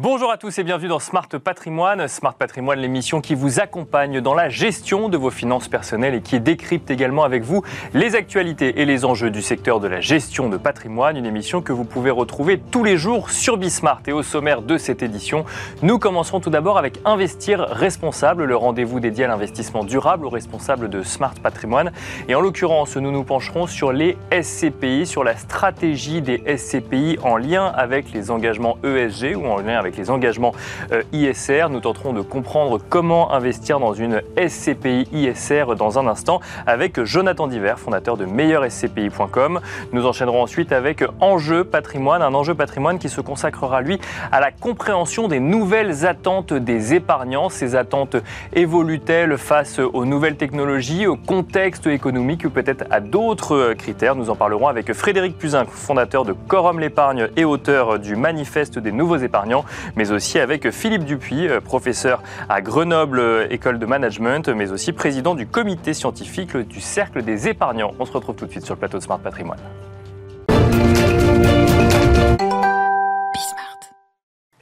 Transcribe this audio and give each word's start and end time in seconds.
Bonjour 0.00 0.30
à 0.30 0.36
tous 0.36 0.56
et 0.60 0.62
bienvenue 0.62 0.86
dans 0.86 1.00
Smart 1.00 1.26
Patrimoine. 1.26 2.06
Smart 2.06 2.34
Patrimoine, 2.34 2.78
l'émission 2.78 3.20
qui 3.20 3.34
vous 3.34 3.58
accompagne 3.58 4.20
dans 4.20 4.32
la 4.32 4.48
gestion 4.48 5.08
de 5.08 5.16
vos 5.16 5.30
finances 5.30 5.66
personnelles 5.66 6.14
et 6.14 6.20
qui 6.20 6.38
décrypte 6.38 6.88
également 6.92 7.24
avec 7.24 7.42
vous 7.42 7.64
les 7.94 8.14
actualités 8.14 8.80
et 8.80 8.84
les 8.84 9.04
enjeux 9.04 9.32
du 9.32 9.42
secteur 9.42 9.80
de 9.80 9.88
la 9.88 10.00
gestion 10.00 10.48
de 10.48 10.56
patrimoine. 10.56 11.16
Une 11.16 11.26
émission 11.26 11.62
que 11.62 11.72
vous 11.72 11.82
pouvez 11.82 12.12
retrouver 12.12 12.60
tous 12.60 12.84
les 12.84 12.96
jours 12.96 13.30
sur 13.30 13.56
Bismart. 13.56 14.02
Et 14.06 14.12
au 14.12 14.22
sommaire 14.22 14.62
de 14.62 14.78
cette 14.78 15.02
édition, 15.02 15.44
nous 15.82 15.98
commencerons 15.98 16.38
tout 16.38 16.50
d'abord 16.50 16.78
avec 16.78 17.00
Investir 17.04 17.58
responsable, 17.58 18.44
le 18.44 18.54
rendez-vous 18.54 19.00
dédié 19.00 19.24
à 19.24 19.28
l'investissement 19.28 19.82
durable 19.82 20.26
aux 20.26 20.30
responsables 20.30 20.90
de 20.90 21.02
Smart 21.02 21.34
Patrimoine. 21.42 21.90
Et 22.28 22.36
en 22.36 22.40
l'occurrence, 22.40 22.96
nous 22.96 23.10
nous 23.10 23.24
pencherons 23.24 23.66
sur 23.66 23.90
les 23.90 24.16
SCPI, 24.30 25.06
sur 25.06 25.24
la 25.24 25.36
stratégie 25.36 26.22
des 26.22 26.40
SCPI 26.56 27.18
en 27.24 27.36
lien 27.36 27.66
avec 27.66 28.12
les 28.12 28.30
engagements 28.30 28.78
ESG 28.84 29.34
ou 29.36 29.44
en 29.44 29.58
lien 29.58 29.76
avec 29.76 29.87
avec 29.88 29.96
les 29.96 30.10
engagements 30.10 30.52
euh, 30.92 31.02
ISR. 31.12 31.68
Nous 31.70 31.80
tenterons 31.80 32.12
de 32.12 32.20
comprendre 32.20 32.78
comment 32.90 33.32
investir 33.32 33.80
dans 33.80 33.94
une 33.94 34.20
SCPI 34.36 35.08
ISR 35.12 35.74
dans 35.78 35.98
un 35.98 36.06
instant 36.06 36.40
avec 36.66 37.02
Jonathan 37.04 37.46
Diver, 37.46 37.74
fondateur 37.78 38.18
de 38.18 38.26
meilleurscpi.com. 38.26 39.60
Nous 39.92 40.06
enchaînerons 40.06 40.42
ensuite 40.42 40.72
avec 40.72 41.02
Enjeu 41.20 41.64
patrimoine, 41.64 42.20
un 42.20 42.34
enjeu 42.34 42.54
patrimoine 42.54 42.98
qui 42.98 43.08
se 43.08 43.22
consacrera 43.22 43.80
lui 43.80 43.98
à 44.30 44.40
la 44.40 44.52
compréhension 44.52 45.26
des 45.26 45.40
nouvelles 45.40 46.04
attentes 46.04 46.52
des 46.52 46.92
épargnants. 46.92 47.48
Ces 47.48 47.74
attentes 47.74 48.16
évoluent-elles 48.52 49.38
face 49.38 49.78
aux 49.78 50.04
nouvelles 50.04 50.36
technologies, 50.36 51.06
au 51.06 51.16
contexte 51.16 51.86
économique 51.86 52.44
ou 52.44 52.50
peut-être 52.50 52.84
à 52.90 53.00
d'autres 53.00 53.72
critères? 53.72 54.16
Nous 54.16 54.28
en 54.28 54.36
parlerons 54.36 54.68
avec 54.68 54.92
Frédéric 54.92 55.38
Puzin, 55.38 55.64
fondateur 55.64 56.26
de 56.26 56.34
Corum 56.34 56.78
l'épargne 56.78 57.28
et 57.36 57.46
auteur 57.46 57.98
du 57.98 58.16
Manifeste 58.16 58.78
des 58.78 58.92
nouveaux 58.92 59.16
épargnants 59.16 59.64
mais 59.96 60.10
aussi 60.10 60.38
avec 60.38 60.70
Philippe 60.70 61.04
Dupuis, 61.04 61.48
euh, 61.48 61.60
professeur 61.60 62.22
à 62.48 62.60
Grenoble 62.60 63.18
euh, 63.18 63.46
École 63.50 63.78
de 63.78 63.86
Management, 63.86 64.48
mais 64.48 64.70
aussi 64.70 64.92
président 64.92 65.34
du 65.34 65.46
comité 65.46 65.94
scientifique 65.94 66.56
du 66.56 66.80
Cercle 66.80 67.22
des 67.22 67.48
épargnants. 67.48 67.92
On 67.98 68.06
se 68.06 68.12
retrouve 68.12 68.36
tout 68.36 68.46
de 68.46 68.50
suite 68.50 68.64
sur 68.64 68.74
le 68.74 68.78
plateau 68.78 68.98
de 68.98 69.02
Smart 69.02 69.18
Patrimoine. 69.18 69.58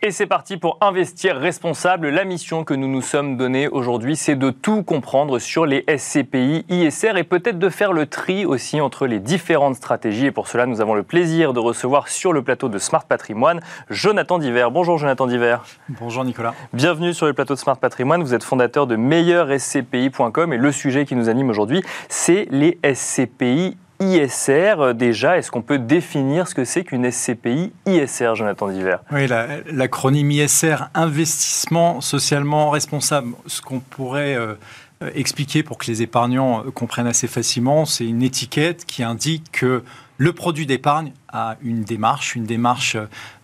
Et 0.02 0.11
c'est 0.11 0.27
parti 0.27 0.58
pour 0.58 0.77
Investir 0.83 1.36
responsable. 1.36 2.11
La 2.11 2.25
mission 2.25 2.64
que 2.64 2.75
nous 2.75 2.86
nous 2.86 3.00
sommes 3.00 3.39
donnée 3.39 3.66
aujourd'hui, 3.66 4.14
c'est 4.14 4.36
de 4.36 4.50
tout 4.50 4.83
comprendre 4.83 5.38
sur 5.38 5.64
les 5.64 5.86
SCPI, 5.88 6.66
ISR 6.69 7.16
et 7.16 7.25
peut-être 7.25 7.58
de 7.58 7.69
faire 7.70 7.94
le 7.94 8.05
tri 8.05 8.44
aussi 8.44 8.80
entre 8.83 9.06
les 9.06 9.20
différentes 9.20 9.77
stratégies. 9.77 10.27
Et 10.27 10.30
pour 10.33 10.48
cela, 10.48 10.66
nous 10.66 10.83
avons 10.83 10.94
le 10.94 11.03
plaisir 11.03 11.55
de 11.55 11.61
recevoir 11.61 12.08
sur 12.08 12.34
le 12.34 12.42
plateau 12.42 12.69
de 12.69 12.78
Smart 12.78 13.06
Patrimoine 13.06 13.61
Jonathan 13.88 14.38
Diver. 14.38 14.69
Bonjour 14.70 14.98
Jonathan 14.98 15.27
Diver. 15.27 15.56
Bonjour 15.88 16.25
Nicolas. 16.25 16.53
Bienvenue 16.75 17.14
sur 17.14 17.25
le 17.25 17.33
plateau 17.33 17.55
de 17.55 17.58
Smart 17.58 17.78
Patrimoine. 17.78 18.22
Vous 18.22 18.34
êtes 18.34 18.44
fondateur 18.44 18.86
de 18.86 18.97
meilleurscpi.com 18.97 20.53
et 20.53 20.58
le 20.58 20.72
sujet 20.72 21.06
qui 21.06 21.16
nous 21.16 21.31
anime 21.31 21.48
aujourd'hui, 21.48 21.83
c'est 22.10 22.47
les 22.50 22.78
SCPI 22.84 23.78
ISR 24.00 24.75
euh, 24.78 24.92
déjà. 24.92 25.39
Est-ce 25.39 25.50
qu'on 25.50 25.62
peut 25.62 25.78
définir 25.78 26.48
ce 26.48 26.55
que 26.55 26.64
c'est 26.64 26.84
qu'une 26.84 27.11
SCPI 27.11 27.72
ISR, 27.86 28.34
Jonathan 28.34 28.69
Diver 28.69 28.97
Oui, 29.11 29.27
l'acronyme 29.70 30.30
ISR, 30.30 30.77
investissement 30.94 32.00
socialement 32.00 32.70
responsable. 32.70 33.33
Ce 33.47 33.61
qu'on 33.61 33.80
pourrait 33.80 34.34
euh, 34.34 34.55
euh, 35.03 35.11
expliquer 35.14 35.62
pour 35.62 35.78
que 35.78 35.86
les 35.86 36.03
épargnants 36.03 36.64
comprennent 36.75 37.06
assez 37.06 37.28
facilement, 37.28 37.84
c'est 37.84 38.06
une 38.06 38.22
étiquette 38.22 38.84
qui 38.84 39.03
indique 39.03 39.50
que 39.53 39.83
le 40.19 40.33
produit 40.33 40.64
d'épargne 40.64 41.12
a 41.28 41.56
une 41.60 41.83
démarche, 41.84 42.36
une 42.36 42.47
démarche 42.47 42.97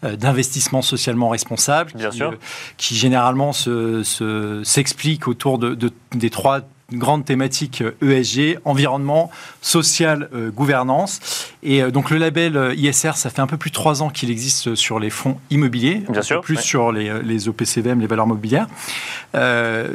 d'investissement 0.02 0.80
socialement 0.80 1.28
responsable, 1.28 1.92
Bien 1.94 2.08
qui, 2.08 2.16
sûr. 2.16 2.34
qui 2.78 2.94
généralement 2.94 3.52
s'explique 3.52 5.24
se, 5.24 5.28
autour 5.28 5.58
de, 5.58 5.74
de, 5.74 5.90
des 6.12 6.30
trois 6.30 6.62
grande 6.98 7.24
thématique 7.24 7.82
ESG, 8.02 8.38
euh, 8.38 8.54
e 8.54 8.60
environnement, 8.64 9.30
social, 9.60 10.28
euh, 10.34 10.50
gouvernance. 10.50 11.20
Et 11.62 11.82
euh, 11.82 11.90
donc 11.90 12.10
le 12.10 12.18
label 12.18 12.74
ISR, 12.76 13.12
ça 13.14 13.30
fait 13.30 13.40
un 13.40 13.46
peu 13.46 13.56
plus 13.56 13.70
de 13.70 13.74
trois 13.74 14.02
ans 14.02 14.10
qu'il 14.10 14.30
existe 14.30 14.74
sur 14.74 14.98
les 14.98 15.10
fonds 15.10 15.38
immobiliers, 15.50 16.02
Bien 16.08 16.22
sûr, 16.22 16.40
plus 16.40 16.60
sur 16.60 16.92
les, 16.92 17.22
les, 17.22 17.48
OPCVM, 17.48 18.00
les 18.00 18.06
valeurs 18.06 18.26
mobilières. 18.26 18.66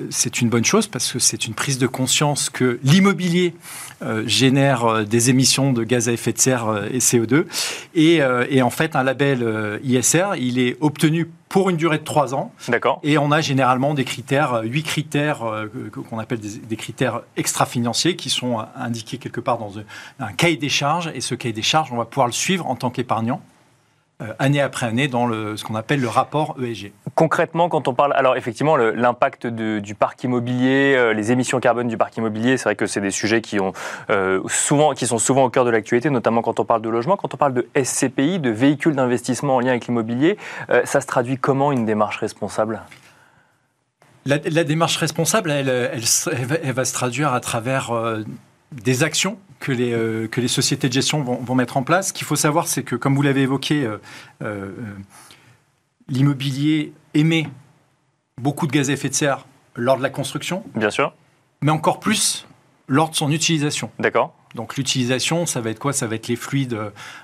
c'est 0.10 0.42
une 0.42 0.50
bonne 0.50 0.66
chose 0.66 0.88
parce 0.88 1.12
que 1.12 1.20
c'est 1.20 1.48
une 1.48 1.54
prise 1.54 1.78
de 1.78 1.88
conscience 1.88 2.50
que 2.50 2.80
l'immobilier 2.84 3.54
génère 4.26 5.06
des 5.06 5.30
émissions 5.30 5.74
de 5.74 5.84
gaz 5.84 6.10
à 6.10 6.12
effet 6.12 6.34
de 6.34 6.40
serre 6.40 6.86
et 6.92 7.00
CO2. 7.00 7.46
Et, 7.96 8.22
et 8.50 8.62
en 8.62 8.70
fait, 8.70 8.96
un 8.96 9.04
label 9.04 9.80
ISR, 9.84 10.36
il 10.38 10.60
est 10.60 10.78
obtenu 10.82 11.30
pour 11.58 11.72
une 11.72 11.78
durée 11.78 11.98
de 11.98 12.04
trois 12.04 12.36
ans. 12.36 12.52
D'accord. 12.68 13.00
Et 13.02 13.18
on 13.18 13.32
a 13.32 13.42
généralement 13.42 13.96
des 13.96 14.06
critères, 14.06 14.62
huit 14.64 14.84
critères 14.84 15.44
euh, 15.44 15.66
qu'on 16.08 16.20
appelle 16.20 16.40
des, 16.40 16.76
critères 16.76 17.22
extra-financiers 17.36 18.16
qui 18.16 18.30
sont 18.30 18.64
indiqués 18.76 19.18
quelque 19.18 19.42
part 19.42 19.58
dans 19.58 19.72
un 20.20 20.34
cahier 20.34 20.58
des 20.58 20.70
charges. 20.70 21.12
Et 21.16 21.22
ce 21.22 21.34
cahier 21.34 21.54
des 21.54 21.64
charges, 21.64 21.92
on 21.92 21.98
va 21.98 22.06
pouvoir 22.06 22.28
le 22.28 22.34
suivre 22.34 22.68
en 22.68 22.76
tant 22.76 22.92
qu'épargnant. 22.92 23.42
Euh, 24.24 24.34
année 24.40 24.62
après 24.62 24.88
année 24.88 25.08
dans 25.08 25.28
le, 25.28 25.58
ce 25.58 25.64
qu'on 25.64 25.76
appelle 25.76 26.02
le 26.02 26.08
rapport 26.08 26.56
ESG. 26.60 26.92
Concrètement, 27.14 27.70
quand 27.70 27.88
on 27.88 27.94
parle, 27.94 28.14
alors 28.14 28.36
effectivement, 28.36 28.76
l'impact 28.76 29.46
du 29.46 29.94
parc 29.94 30.24
immobilier, 30.24 30.96
euh, 30.98 31.14
les 31.14 31.32
émissions 31.32 31.60
carbone 31.60 31.88
du 31.88 31.98
parc 31.98 32.18
immobilier, 32.18 32.58
c'est 32.58 32.64
vrai 32.64 32.76
que 32.76 32.88
c'est 32.88 33.00
des 33.00 33.12
sujets 33.12 33.42
qui, 33.42 33.60
ont, 33.60 33.74
euh, 34.10 34.42
souvent, 34.48 34.96
qui 34.96 35.06
sont 35.06 35.20
souvent 35.20 35.44
au 35.44 35.52
cœur 35.52 35.66
de 35.66 35.70
l'actualité, 35.70 36.10
notamment 36.10 36.42
quand 36.42 36.60
on 36.60 36.66
parle 36.66 36.82
de 36.82 36.90
logement, 36.90 37.16
quand 37.16 37.36
on 37.36 37.38
parle 37.38 37.54
de 37.54 37.70
SCPI, 37.76 38.40
de 38.40 38.50
véhicules 38.50 38.96
d'investissement 38.96 39.58
en 39.58 39.60
lien 39.60 39.70
avec 39.70 39.86
l'immobilier, 39.86 40.38
ça 40.86 41.00
se 41.00 41.06
traduit 41.06 41.38
comment 41.38 41.72
une 41.72 41.86
démarche 41.86 42.18
responsable? 42.18 42.82
La, 44.26 44.40
démarche 44.40 44.98
responsable, 44.98 45.52
elle, 45.52 45.70
elle, 45.70 46.02
elle, 46.64 46.74
va 46.74 46.86
se 46.86 46.94
traduire 46.94 47.34
à 47.34 47.40
travers 47.40 47.92
des 48.72 49.04
actions 49.04 49.38
que 49.60 49.72
les, 49.72 49.94
euh, 49.94 50.28
que 50.28 50.42
les 50.42 50.48
sociétés 50.48 50.88
de 50.88 50.94
gestion 50.94 51.22
vont, 51.22 51.38
vont 51.38 51.56
mettre 51.56 51.78
en 51.78 51.84
place. 51.84 52.10
Ce 52.10 52.14
qu'il 52.14 52.26
faut 52.26 52.36
savoir, 52.36 52.68
c'est 52.68 52.84
que, 52.84 52.96
comme 52.96 53.16
vous 53.16 53.22
l'avez 53.22 53.42
évoqué, 53.42 53.86
euh, 53.86 53.98
euh, 54.44 54.72
l'immobilier 56.08 56.94
émet 57.14 57.48
beaucoup 58.42 58.68
de 58.68 58.72
gaz 58.72 58.90
à 58.90 58.94
effet 58.94 59.10
de 59.10 59.14
serre 59.14 59.46
lors 59.76 59.98
de 59.98 60.04
la 60.04 60.10
construction. 60.10 60.64
Bien 60.76 60.90
sûr. 60.90 61.14
Mais 61.62 61.72
encore 61.72 62.00
plus 62.00 62.48
lors 62.88 63.10
de 63.10 63.16
son 63.16 63.32
utilisation. 63.32 63.92
D'accord. 64.00 64.34
Donc 64.56 64.78
l'utilisation, 64.78 65.46
ça 65.46 65.60
va 65.60 65.72
être 65.72 65.80
quoi? 65.80 65.92
Ça 65.92 66.08
va 66.08 66.16
être 66.16 66.28
les 66.28 66.36
fluides 66.36 66.78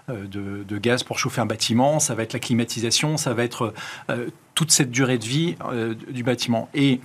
de, 0.10 0.64
de, 0.64 0.78
gaz 0.78 1.04
pour 1.04 1.18
chauffer 1.18 1.40
un 1.40 1.46
bâtiment, 1.46 2.00
ça 2.00 2.16
va 2.16 2.24
être 2.24 2.34
la 2.34 2.40
climatisation, 2.40 3.16
ça 3.16 3.34
va 3.34 3.44
être 3.44 3.74
toute 4.56 4.72
cette 4.72 4.92
durée 4.92 5.18
de 5.18 5.24
vie 5.24 5.56
du 6.12 6.22
bâtiment. 6.22 6.68
Et 6.74 7.00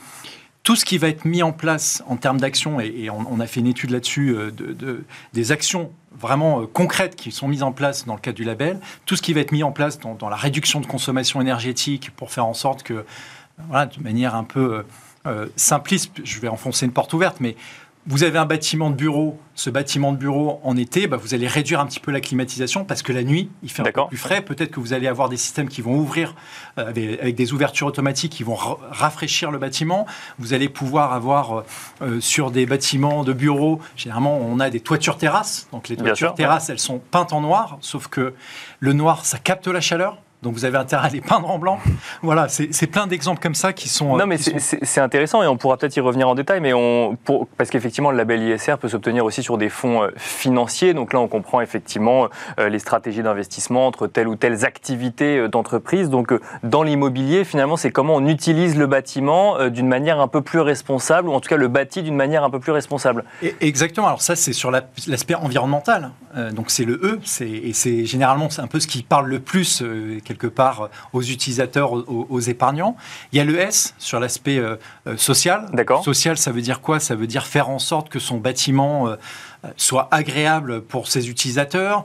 tout 0.68 0.76
ce 0.76 0.84
qui 0.84 0.98
va 0.98 1.08
être 1.08 1.24
mis 1.24 1.42
en 1.42 1.52
place 1.52 2.02
en 2.08 2.18
termes 2.18 2.38
d'action, 2.38 2.78
et, 2.78 3.08
on, 3.08 3.40
a 3.40 3.46
fait 3.46 3.60
une 3.60 3.68
étude 3.68 3.88
là-dessus, 3.88 4.36
euh, 4.36 4.50
de, 4.50 5.02
des 5.32 5.50
actions 5.50 5.90
vraiment 6.12 6.60
euh, 6.60 6.66
concrètes 6.66 7.16
qui 7.16 7.32
sont 7.32 7.48
mises 7.48 7.62
en 7.62 7.72
place 7.72 8.04
dans 8.04 8.12
le 8.12 8.20
cadre 8.20 8.36
du 8.36 8.44
label, 8.44 8.78
tout 9.06 9.16
ce 9.16 9.22
qui 9.22 9.32
va 9.32 9.40
être 9.40 9.52
mis 9.52 9.62
en 9.62 9.72
place 9.72 9.98
dans, 9.98 10.28
la 10.28 10.36
réduction 10.36 10.80
de 10.80 10.86
consommation 10.86 11.40
énergétique 11.40 12.10
pour 12.14 12.30
faire 12.30 12.44
en 12.44 12.52
sorte 12.52 12.82
que, 12.82 13.06
voilà, 13.70 13.86
de 13.86 14.02
manière 14.02 14.34
un 14.34 14.44
peu 14.44 14.84
euh, 15.26 15.46
simpliste, 15.56 16.12
je 16.22 16.38
vais 16.38 16.48
enfoncer 16.48 16.84
une 16.84 16.92
porte 16.92 17.14
ouverte, 17.14 17.38
mais 17.40 17.56
vous 18.08 18.24
avez 18.24 18.38
un 18.38 18.46
bâtiment 18.46 18.88
de 18.88 18.94
bureau, 18.94 19.38
ce 19.54 19.68
bâtiment 19.68 20.12
de 20.12 20.16
bureau 20.16 20.60
en 20.64 20.78
été, 20.78 21.06
bah, 21.06 21.18
vous 21.18 21.34
allez 21.34 21.46
réduire 21.46 21.78
un 21.78 21.86
petit 21.86 22.00
peu 22.00 22.10
la 22.10 22.22
climatisation 22.22 22.86
parce 22.86 23.02
que 23.02 23.12
la 23.12 23.22
nuit, 23.22 23.50
il 23.62 23.70
fait 23.70 23.82
un 23.82 23.92
peu 23.92 24.06
plus 24.08 24.16
frais. 24.16 24.40
Peut-être 24.40 24.70
que 24.70 24.80
vous 24.80 24.94
allez 24.94 25.06
avoir 25.06 25.28
des 25.28 25.36
systèmes 25.36 25.68
qui 25.68 25.82
vont 25.82 25.94
ouvrir 25.94 26.34
euh, 26.78 26.88
avec, 26.88 27.34
des 27.34 27.52
ouvertures 27.52 27.86
automatiques 27.86 28.32
qui 28.32 28.44
vont 28.44 28.56
rafraîchir 28.56 29.50
le 29.50 29.58
bâtiment. 29.58 30.06
Vous 30.38 30.54
allez 30.54 30.70
pouvoir 30.70 31.12
avoir 31.12 31.64
euh, 32.00 32.18
sur 32.20 32.50
des 32.50 32.64
bâtiments 32.64 33.24
de 33.24 33.34
bureaux, 33.34 33.78
généralement 33.94 34.38
on 34.38 34.58
a 34.58 34.70
des 34.70 34.80
toitures 34.80 35.18
terrasses. 35.18 35.68
Donc 35.72 35.88
les 35.88 35.96
toitures 35.96 36.34
terrasses, 36.34 36.70
elles 36.70 36.78
sont 36.78 37.00
peintes 37.10 37.34
en 37.34 37.42
noir, 37.42 37.76
sauf 37.82 38.08
que 38.08 38.32
le 38.80 38.92
noir, 38.94 39.26
ça 39.26 39.38
capte 39.38 39.68
la 39.68 39.82
chaleur. 39.82 40.18
Donc 40.42 40.54
vous 40.54 40.64
avez 40.64 40.78
intérêt 40.78 41.08
à 41.08 41.10
les 41.10 41.20
peindre 41.20 41.50
en 41.50 41.58
blanc. 41.58 41.80
Voilà, 42.22 42.46
c'est 42.48 42.86
plein 42.86 43.08
d'exemples 43.08 43.40
comme 43.40 43.56
ça 43.56 43.72
qui 43.72 43.88
sont. 43.88 44.16
Non, 44.16 44.26
mais 44.26 44.36
c'est 44.38 45.00
intéressant 45.00 45.42
et 45.42 45.48
on 45.48 45.56
pourra 45.56 45.76
peut-être 45.76 45.96
y 45.96 46.00
revenir 46.00 46.28
en 46.28 46.36
détail, 46.36 46.60
mais 46.60 46.72
on, 46.72 47.16
pour, 47.24 47.48
parce 47.48 47.70
qu'effectivement, 47.70 48.12
le 48.12 48.16
label 48.16 48.42
ISR 48.42 48.76
peut 48.80 48.88
s'obtenir 48.88 49.24
aussi 49.24 49.42
sur 49.42 49.58
des 49.58 49.68
fonds 49.68 50.04
euh, 50.04 50.10
financiers. 50.16 50.94
Donc 50.94 51.12
là, 51.12 51.20
on 51.20 51.26
comprend 51.26 51.60
effectivement 51.60 52.28
euh, 52.60 52.68
les 52.68 52.78
stratégies 52.78 53.22
d'investissement 53.22 53.86
entre 53.88 54.06
telles 54.06 54.28
ou 54.28 54.36
telles 54.36 54.64
activités 54.64 55.38
euh, 55.38 55.48
d'entreprise. 55.48 56.08
Donc 56.08 56.32
dans 56.62 56.84
l'immobilier, 56.84 57.44
finalement, 57.44 57.76
c'est 57.76 57.90
comment 57.90 58.14
on 58.14 58.26
utilise 58.26 58.76
le 58.76 58.86
bâtiment 58.86 59.68
d'une 59.68 59.88
manière 59.88 60.20
un 60.20 60.28
peu 60.28 60.42
plus 60.42 60.60
responsable, 60.60 61.28
ou 61.28 61.32
en 61.32 61.40
tout 61.40 61.48
cas 61.48 61.56
le 61.56 61.68
bâti 61.68 62.02
d'une 62.02 62.14
manière 62.14 62.44
un 62.44 62.50
peu 62.50 62.60
plus 62.60 62.72
responsable. 62.72 63.24
exactement. 63.60 64.06
Alors 64.06 64.22
ça, 64.22 64.36
c'est 64.36 64.52
sur 64.52 64.70
l'aspect 64.70 65.34
environnemental. 65.34 66.10
donc 66.52 66.70
c'est 66.70 66.84
le 66.84 66.94
E, 67.02 67.18
et 67.40 67.72
c'est 67.72 68.04
généralement 68.04 68.50
c'est 68.50 68.62
un 68.62 68.66
peu 68.66 68.78
ce 68.78 68.86
qui 68.86 69.02
parle 69.02 69.28
le 69.28 69.40
plus 69.40 69.82
quelque 70.28 70.46
part 70.46 70.90
aux 71.14 71.22
utilisateurs, 71.22 71.92
aux, 71.92 72.40
épargnants. 72.40 72.96
Il 73.32 73.38
y 73.38 73.40
a 73.40 73.44
le 73.44 73.58
S 73.58 73.94
sur 73.98 74.20
l'aspect 74.20 74.58
euh, 74.58 74.76
euh, 75.06 75.16
social. 75.16 75.66
D'accord. 75.72 76.04
Social, 76.04 76.36
ça 76.36 76.52
veut 76.52 76.60
dire 76.60 76.80
quoi? 76.80 77.00
Ça 77.00 77.14
veut 77.14 77.26
dire 77.26 77.46
faire 77.46 77.70
en 77.70 77.78
sorte 77.78 78.10
que 78.10 78.18
son 78.18 78.36
bâtiment 78.36 79.08
euh, 79.08 79.16
soit 79.76 80.08
agréable 80.10 80.82
pour 80.82 81.08
ses 81.08 81.30
utilisateurs, 81.30 82.04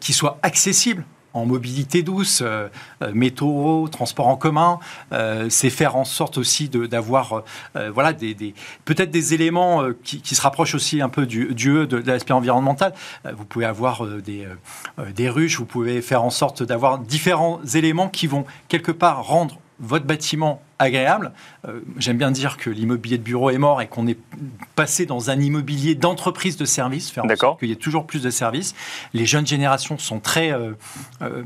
qu'il 0.00 0.14
soit 0.14 0.38
accessible 0.42 1.04
en 1.34 1.46
mobilité 1.46 2.02
douce, 2.02 2.42
métro, 3.12 3.88
transport 3.88 4.28
en 4.28 4.36
commun. 4.36 4.78
c'est 5.48 5.70
faire 5.70 5.96
en 5.96 6.04
sorte 6.04 6.38
aussi 6.38 6.68
d'avoir 6.68 7.42
voilà, 7.92 8.12
des, 8.12 8.54
peut-être 8.84 9.10
des 9.10 9.34
éléments 9.34 9.82
qui, 10.02 10.34
se 10.34 10.40
rapprochent 10.40 10.74
aussi 10.74 11.00
un 11.00 11.08
peu 11.08 11.26
du, 11.26 11.54
du 11.54 11.70
E 11.70 11.86
de, 11.86 12.00
de 12.00 12.06
l'aspect 12.06 12.32
environnemental. 12.32 12.92
vous 13.36 13.44
pouvez 13.44 13.64
avoir 13.64 14.06
des, 14.06 14.46
des 15.14 15.28
ruches, 15.28 15.58
vous 15.58 15.66
pouvez 15.66 16.02
faire 16.02 16.22
en 16.22 16.30
sorte 16.30 16.62
d'avoir 16.62 16.98
différents 16.98 17.60
éléments 17.74 18.08
qui 18.08 18.26
vont 18.26 18.44
quelque 18.68 18.92
part 18.92 19.24
rendre 19.24 19.58
votre 19.80 20.06
bâtiment 20.06 20.62
agréable. 20.82 21.32
Euh, 21.66 21.80
j'aime 21.96 22.18
bien 22.18 22.30
dire 22.30 22.56
que 22.56 22.70
l'immobilier 22.70 23.18
de 23.18 23.22
bureau 23.22 23.50
est 23.50 23.58
mort 23.58 23.80
et 23.80 23.88
qu'on 23.88 24.06
est 24.06 24.18
passé 24.74 25.06
dans 25.06 25.30
un 25.30 25.40
immobilier 25.40 25.94
d'entreprise 25.94 26.56
de 26.56 26.64
services, 26.64 27.10
faire 27.10 27.24
en 27.24 27.56
qu'il 27.56 27.68
y 27.68 27.72
ait 27.72 27.76
toujours 27.76 28.06
plus 28.06 28.22
de 28.22 28.30
services. 28.30 28.74
Les 29.14 29.26
jeunes 29.26 29.46
générations 29.46 29.98
sont 29.98 30.20
très 30.20 30.52
euh, 30.52 30.72
euh, 31.22 31.44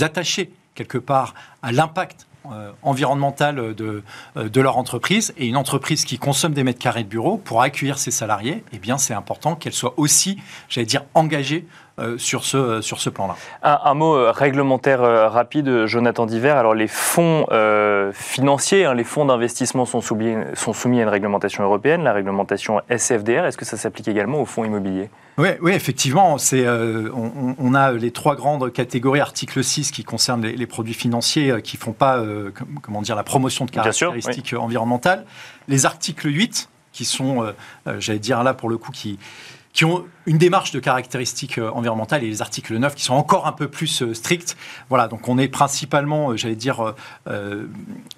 attachées 0.00 0.52
quelque 0.74 0.98
part 0.98 1.34
à 1.62 1.72
l'impact 1.72 2.26
environnemental 2.82 3.74
de, 3.74 4.02
de 4.34 4.60
leur 4.62 4.78
entreprise. 4.78 5.34
Et 5.36 5.46
une 5.46 5.58
entreprise 5.58 6.06
qui 6.06 6.18
consomme 6.18 6.54
des 6.54 6.64
mètres 6.64 6.78
carrés 6.78 7.04
de 7.04 7.08
bureau 7.08 7.36
pour 7.36 7.60
accueillir 7.60 7.98
ses 7.98 8.10
salariés, 8.10 8.64
eh 8.72 8.78
bien, 8.78 8.96
c'est 8.96 9.12
important 9.12 9.56
qu'elle 9.56 9.74
soit 9.74 9.92
aussi, 9.98 10.38
j'allais 10.70 10.86
dire, 10.86 11.04
engagée 11.12 11.66
euh, 11.66 11.89
sur 12.18 12.44
ce, 12.44 12.80
sur 12.80 13.00
ce 13.00 13.10
plan-là. 13.10 13.36
Un, 13.62 13.94
mot 13.94 14.14
euh, 14.14 14.30
réglementaire 14.30 15.02
euh, 15.02 15.28
rapide, 15.28 15.86
Jonathan 15.86 16.26
Diver. 16.26 16.50
Alors 16.50 16.74
les 16.74 16.88
fonds 16.88 17.46
financiers, 18.12 18.84
hein, 18.84 18.94
les 18.94 19.04
fonds 19.04 19.24
d'investissement 19.24 19.84
sont 19.84 20.00
soumis, 20.00 20.34
sont 20.54 20.72
soumis 20.72 21.00
à 21.00 21.02
une 21.04 21.08
réglementation 21.08 21.64
européenne, 21.64 22.04
la 22.04 22.12
réglementation 22.12 22.80
SFDR. 22.88 23.46
Est-ce 23.46 23.56
que 23.56 23.64
ça 23.64 23.76
s'applique 23.76 24.08
également 24.08 24.40
aux 24.40 24.46
fonds 24.46 24.64
immobiliers? 24.64 25.10
Oui, 25.38 25.48
oui, 25.62 25.72
effectivement, 25.72 26.36
c'est, 26.38 26.66
on, 26.68 27.74
a 27.74 27.92
les 27.92 28.10
trois 28.10 28.36
grandes 28.36 28.70
catégories, 28.72 29.20
article 29.20 29.64
6 29.64 29.90
qui 29.90 30.04
concerne 30.04 30.44
les, 30.44 30.66
produits 30.66 30.94
financiers 30.94 31.62
qui 31.62 31.76
ne 31.76 31.80
font 31.80 31.92
pas 31.92 32.22
comment 32.82 33.00
dire, 33.00 33.16
la 33.16 33.22
promotion 33.22 33.64
de 33.64 33.70
caractéristiques 33.70 34.54
environnementales. 34.58 35.24
Les 35.68 35.86
articles 35.86 36.28
8 36.28 36.68
qui 36.92 37.04
sont, 37.04 37.54
j'allais 37.98 38.18
dire 38.18 38.42
là 38.42 38.52
pour 38.52 38.68
le 38.68 38.76
coup, 38.76 38.90
qui, 38.92 39.18
qui 39.72 39.84
ont 39.84 40.04
une 40.26 40.38
démarche 40.38 40.72
de 40.72 40.80
caractéristiques 40.80 41.58
euh, 41.58 41.70
environnementales 41.70 42.24
et 42.24 42.28
les 42.28 42.42
articles 42.42 42.76
9 42.76 42.94
qui 42.94 43.04
sont 43.04 43.14
encore 43.14 43.46
un 43.46 43.52
peu 43.52 43.68
plus 43.68 44.02
euh, 44.02 44.14
stricts. 44.14 44.56
Voilà, 44.88 45.08
donc 45.08 45.28
on 45.28 45.38
est 45.38 45.48
principalement, 45.48 46.30
euh, 46.30 46.36
j'allais 46.36 46.56
dire, 46.56 46.94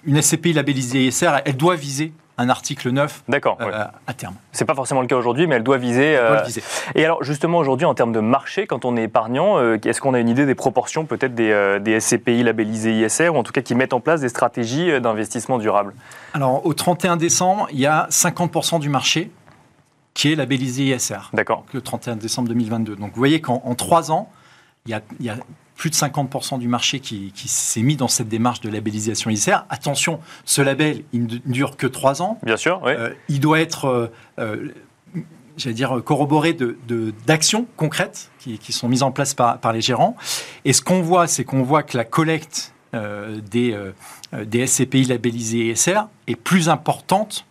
une 0.05 0.23
SCPI 0.23 0.53
labellisée 0.53 1.07
ISR, 1.07 1.41
elle 1.45 1.57
doit 1.57 1.77
viser 1.77 2.13
un 2.39 2.49
article 2.49 2.91
9 2.91 3.25
D'accord, 3.29 3.59
à 4.07 4.15
terme. 4.15 4.35
C'est 4.53 4.65
pas 4.65 4.75
forcément 4.75 5.03
le 5.03 5.07
cas 5.07 5.17
aujourd'hui, 5.17 5.47
mais 5.47 5.57
elle 5.57 5.63
doit 5.63 5.77
viser. 5.77 6.13
Elle 6.13 6.29
doit 6.29 6.43
viser. 6.43 6.63
Et 6.95 7.05
alors 7.05 7.23
justement 7.23 7.59
aujourd'hui 7.59 7.85
en 7.85 7.95
termes 7.95 8.13
de 8.13 8.21
marché, 8.21 8.67
quand 8.67 8.85
on 8.85 8.97
est 8.97 9.05
épargnant, 9.05 9.61
est-ce 9.75 10.01
qu'on 10.01 10.15
a 10.15 10.19
une 10.19 10.29
idée 10.29 10.47
des 10.47 10.55
proportions 10.55 11.05
peut-être 11.05 11.35
des, 11.35 11.79
des, 11.81 12.01
SCPI 12.01 12.43
labellisés 12.43 12.93
ISR 12.93 13.29
ou 13.29 13.37
en 13.37 13.43
tout 13.43 13.53
cas 13.53 13.61
qui 13.61 13.75
mettent 13.75 13.93
en 13.93 14.01
place 14.01 14.23
des 14.23 14.31
stratégies 14.31 15.01
d'investissement 15.01 15.59
durable? 15.59 15.95
Alors 16.33 16.65
au 16.65 16.73
31 16.73 17.17
décembre, 17.17 17.69
il 17.71 17.81
y 17.81 17.87
a 17.87 18.09
50% 18.11 18.81
du 18.81 18.89
marché 18.89 19.31
qui 20.15 20.33
est 20.33 20.35
labellisé 20.35 20.95
ISR. 20.95 21.31
D'accord. 21.33 21.65
Le 21.73 21.81
31 21.81 22.17
décembre 22.17 22.49
2022. 22.49 22.97
Donc 22.97 23.13
vous 23.13 23.19
voyez 23.19 23.41
qu'en 23.41 23.75
trois 23.75 24.11
ans, 24.13 24.31
il 24.87 24.91
y, 25.21 25.29
a, 25.29 25.37
plus 25.77 25.91
de 25.91 25.95
50% 25.95 26.59
du 26.59 26.69
marché 26.69 27.01
qui, 27.01 27.33
s'est 27.47 27.83
mis 27.83 27.97
dans 27.97 28.09
cette 28.09 28.29
démarche 28.29 28.61
de 28.61 28.69
labellisation 28.69 29.31
ISR. 29.31 29.65
Attention, 29.69 30.21
ce 30.45 30.61
label, 30.61 31.05
il 31.13 31.23
ne 31.23 31.53
dure 31.53 31.77
que 31.77 31.87
trois 31.87 32.21
ans. 32.23 32.39
Bien 32.43 32.57
sûr, 32.57 32.81
oui. 32.85 32.93
Euh, 32.93 33.15
il 33.29 33.41
doit 33.41 33.61
être, 33.61 33.87
euh, 33.87 34.13
euh, 34.39 34.69
j'allais 35.57 35.75
dire, 35.75 36.03
corroboré 36.05 36.57
d'actions 37.27 37.61
de, 37.61 37.67
concrètes 37.77 38.31
qui, 38.39 38.73
sont 38.73 38.89
mises 38.89 39.03
en 39.03 39.13
place 39.13 39.35
par, 39.35 39.59
par 39.59 39.73
les 39.73 39.81
gérants. 39.81 40.17
Et 40.65 40.73
ce 40.73 40.83
qu'on 40.83 41.01
voit, 41.01 41.27
c'est 41.27 41.45
qu'on 41.45 41.63
voit 41.63 41.83
que 41.83 41.97
la 41.97 42.05
collecte 42.05 42.75
des, 42.93 43.75
des 44.33 44.67
SCPI 44.67 45.05
labellisés 45.05 45.71
ISR 45.71 46.03
est 46.27 46.37
plus 46.37 46.69
importante 46.69 47.47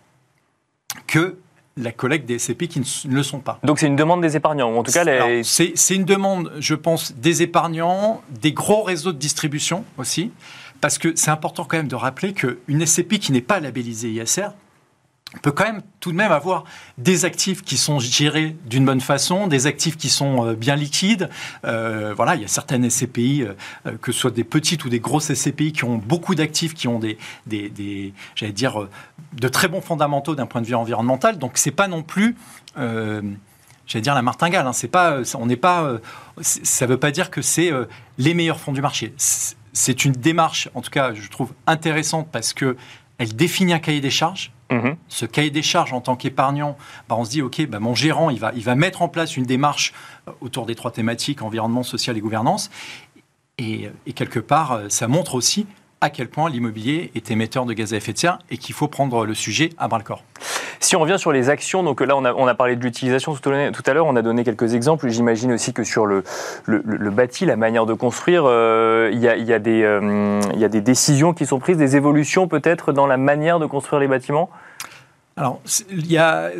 que 1.08 1.38
la 1.78 1.92
collecte 1.92 2.26
des 2.26 2.38
SCPI 2.38 2.68
qui 2.68 2.80
ne 3.08 3.16
le 3.16 3.24
sont 3.24 3.40
pas. 3.40 3.60
Donc 3.64 3.80
c'est 3.80 3.88
une 3.88 3.96
demande 3.96 4.22
des 4.22 4.36
épargnants, 4.36 4.72
ou 4.74 4.78
en 4.78 4.84
tout 4.84 4.92
cas... 4.92 5.04
Les... 5.04 5.44
C'est 5.44 5.96
une 5.96 6.06
demande, 6.06 6.52
je 6.60 6.76
pense, 6.76 7.14
des 7.16 7.42
épargnants, 7.42 8.22
des 8.30 8.52
gros 8.52 8.84
réseaux 8.84 9.14
de 9.14 9.18
distribution 9.18 9.86
aussi, 9.98 10.32
parce 10.82 10.98
que 10.98 11.14
c'est 11.16 11.32
important 11.32 11.64
quand 11.64 11.78
même 11.78 11.88
de 11.88 11.96
rappeler 11.96 12.34
qu'une 12.34 12.86
SCPI 12.86 13.20
qui 13.20 13.32
n'est 13.32 13.42
pas 13.42 13.60
labellisée 13.60 14.10
ISR, 14.10 14.50
peut 15.40 15.52
quand 15.52 15.64
même 15.64 15.82
tout 16.00 16.12
de 16.12 16.18
même 16.18 16.32
avoir 16.32 16.66
des 16.98 17.24
actifs 17.26 17.64
qui 17.64 17.78
sont 17.78 18.00
gérés 18.00 18.56
d'une 18.66 18.86
bonne 18.86 19.00
façon, 19.00 19.48
des 19.48 19.66
actifs 19.66 19.96
qui 19.96 20.10
sont 20.10 20.46
euh, 20.46 20.56
bien 20.56 20.76
liquides. 20.76 21.30
Euh, 21.66 22.14
voilà, 22.16 22.36
il 22.36 22.42
y 22.42 22.46
a 22.46 22.50
certaines 22.50 22.90
SCPI, 22.90 23.44
euh, 23.44 23.98
que 24.02 24.12
ce 24.12 24.20
soit 24.20 24.32
des 24.32 24.44
petites 24.44 24.84
ou 24.84 24.90
des 24.90 25.00
grosses 25.00 25.34
SCPI, 25.34 25.72
qui 25.72 25.86
ont 25.86 25.98
beaucoup 25.98 26.36
d'actifs, 26.36 26.74
qui 26.74 26.88
ont 26.88 27.00
des, 27.00 27.18
des, 27.46 28.14
j'allais 28.36 28.52
dire, 28.52 28.88
de 29.34 29.48
très 29.48 29.68
bons 29.68 29.82
fondamentaux 29.82 30.36
d'un 30.36 30.46
point 30.46 30.62
de 30.62 30.68
vue 30.68 30.76
environnemental. 30.76 31.38
Donc 31.38 31.54
c'est 31.56 31.72
pas 31.72 31.88
non 31.88 32.04
plus 32.04 32.36
j'allais 32.76 34.02
dire 34.02 34.16
la 34.16 34.22
martingale. 34.22 34.68
Hein. 34.68 34.74
C'est 34.74 34.88
pas, 34.88 35.20
on 35.36 35.46
n'est 35.46 35.58
pas, 35.58 35.98
ça 36.42 36.86
ne 36.86 36.92
veut 36.92 37.00
pas 37.00 37.12
dire 37.12 37.30
que 37.30 37.42
c'est 37.42 37.72
les 38.18 38.34
meilleurs 38.34 38.60
fonds 38.60 38.72
du 38.72 38.82
marché. 38.82 39.14
C'est 39.18 40.06
une 40.06 40.14
démarche, 40.14 40.70
en 40.76 40.82
tout 40.82 40.92
cas, 40.92 41.14
je 41.14 41.30
trouve 41.30 41.54
intéressante 41.68 42.28
parce 42.32 42.54
que 42.54 42.76
elle 43.18 43.36
définit 43.36 43.74
un 43.74 43.80
cahier 43.80 44.02
des 44.02 44.10
charges 44.10 44.52
Mhm. 44.72 44.96
Ce 45.10 45.26
cahier 45.26 45.52
des 45.52 45.62
charges 45.62 45.94
en 45.94 46.02
tant 46.02 46.16
qu'épargnant, 46.16 46.78
bah, 47.10 47.16
on 47.18 47.26
se 47.26 47.30
dit, 47.30 47.42
OK, 47.42 47.66
bah, 47.68 47.80
mon 47.80 47.94
gérant, 47.94 48.30
il 48.30 48.40
va, 48.40 48.52
il 48.56 48.64
va 48.64 48.76
mettre 48.76 49.02
en 49.02 49.10
place 49.10 49.38
une 49.38 49.46
démarche 49.46 49.94
euh, 50.28 50.32
autour 50.42 50.66
des 50.66 50.76
trois 50.76 50.92
thématiques, 50.92 51.42
environnement, 51.42 51.84
social 51.84 52.18
et 52.18 52.22
gouvernance. 52.22 52.72
Et, 53.58 53.90
et 54.06 54.14
quelque 54.14 54.40
part, 54.40 54.72
euh, 54.72 54.86
ça 54.90 55.08
montre 55.08 55.36
aussi 55.36 55.68
à 56.00 56.10
quel 56.10 56.30
point 56.30 56.50
l'immobilier 56.50 57.12
est 57.14 57.30
émetteur 57.30 57.66
de 57.66 57.74
gaz 57.74 57.94
à 57.94 57.98
effet 57.98 58.14
de 58.14 58.18
serre 58.18 58.40
et 58.50 58.58
qu'il 58.58 58.74
faut 58.74 58.88
prendre 58.88 59.26
le 59.26 59.36
sujet 59.36 59.70
à 59.78 59.88
bras 59.88 60.00
le 60.00 60.04
corps. 60.04 60.24
Si 60.84 60.96
on 60.96 61.00
revient 61.00 61.20
sur 61.20 61.32
les 61.32 61.52
actions, 61.52 61.84
donc 61.84 62.02
là 62.02 62.18
on 62.18 62.26
a, 62.26 62.34
on 62.34 62.48
a 62.48 62.56
parlé 62.56 62.76
de 62.76 62.82
l'utilisation 62.82 63.36
tout, 63.36 63.50
à 63.52 63.94
l'heure, 63.94 64.08
on 64.08 64.16
a 64.16 64.24
donné 64.24 64.44
quelques 64.44 64.74
exemples. 64.74 65.10
J'imagine 65.10 65.54
aussi 65.54 65.74
que 65.74 65.84
sur 65.84 66.08
le, 66.08 66.24
le, 66.66 67.10
bâti, 67.12 67.46
la 67.46 67.56
manière 67.56 67.86
de 67.86 67.94
construire, 67.94 68.46
euh, 68.48 69.12
il 69.14 69.20
y, 69.20 69.28
a, 69.28 69.38
y, 69.38 69.54
a 69.54 69.60
des, 69.60 69.84
euh, 69.84 70.42
y 70.56 70.66
a 70.66 70.70
des 70.70 70.82
décisions 70.82 71.34
qui 71.34 71.46
sont 71.46 71.60
prises, 71.60 71.78
des 71.78 71.96
évolutions 71.98 72.48
peut-être 72.48 72.94
dans 72.94 73.06
la 73.06 73.18
manière 73.18 73.60
de 73.60 73.68
construire 73.68 74.00
les 74.00 74.08
bâtiments? 74.08 74.50
Alors, 75.38 75.62
il 75.90 76.12
y 76.12 76.18
a, 76.18 76.52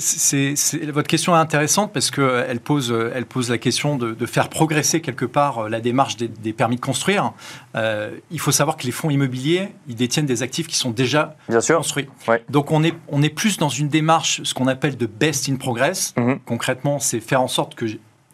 votre 0.94 1.08
question 1.08 1.36
est 1.36 1.40
intéressante 1.40 1.92
parce 1.92 2.10
qu'elle 2.10 2.60
pose, 2.62 2.96
elle 3.14 3.26
pose 3.26 3.50
la 3.50 3.58
question 3.58 3.98
de, 3.98 4.26
faire 4.26 4.50
progresser 4.50 5.02
quelque 5.02 5.26
part 5.26 5.66
euh, 5.66 5.70
la 5.70 5.82
démarche 5.82 6.16
des, 6.16 6.54
permis 6.54 6.78
de 6.78 6.82
construire. 6.82 7.34
Euh, 7.76 8.12
il 8.32 8.40
faut 8.40 8.52
savoir 8.52 8.78
que 8.78 8.86
les 8.86 8.92
fonds 8.92 9.10
immobiliers, 9.10 9.70
ils 9.90 9.96
détiennent 9.96 10.26
des 10.26 10.42
actifs 10.42 10.68
qui 10.68 10.78
sont 10.78 10.92
déjà 10.92 11.36
construits. 11.68 12.08
Donc, 12.50 12.72
on 12.72 12.84
est, 12.84 12.94
on 13.10 13.22
est 13.22 13.30
plus 13.30 13.58
dans 13.58 13.70
une 13.70 13.90
démarche, 13.90 14.42
ce 14.44 14.54
qu'on 14.54 14.68
appelle 14.68 14.96
de 14.96 15.06
best 15.06 15.50
in 15.50 15.58
progress. 15.58 16.14
Mhm. 16.18 16.40
Concrètement, 16.46 17.00
c'est 17.00 17.20
faire 17.20 17.42
en 17.42 17.50
sorte 17.50 17.76
que 17.76 17.86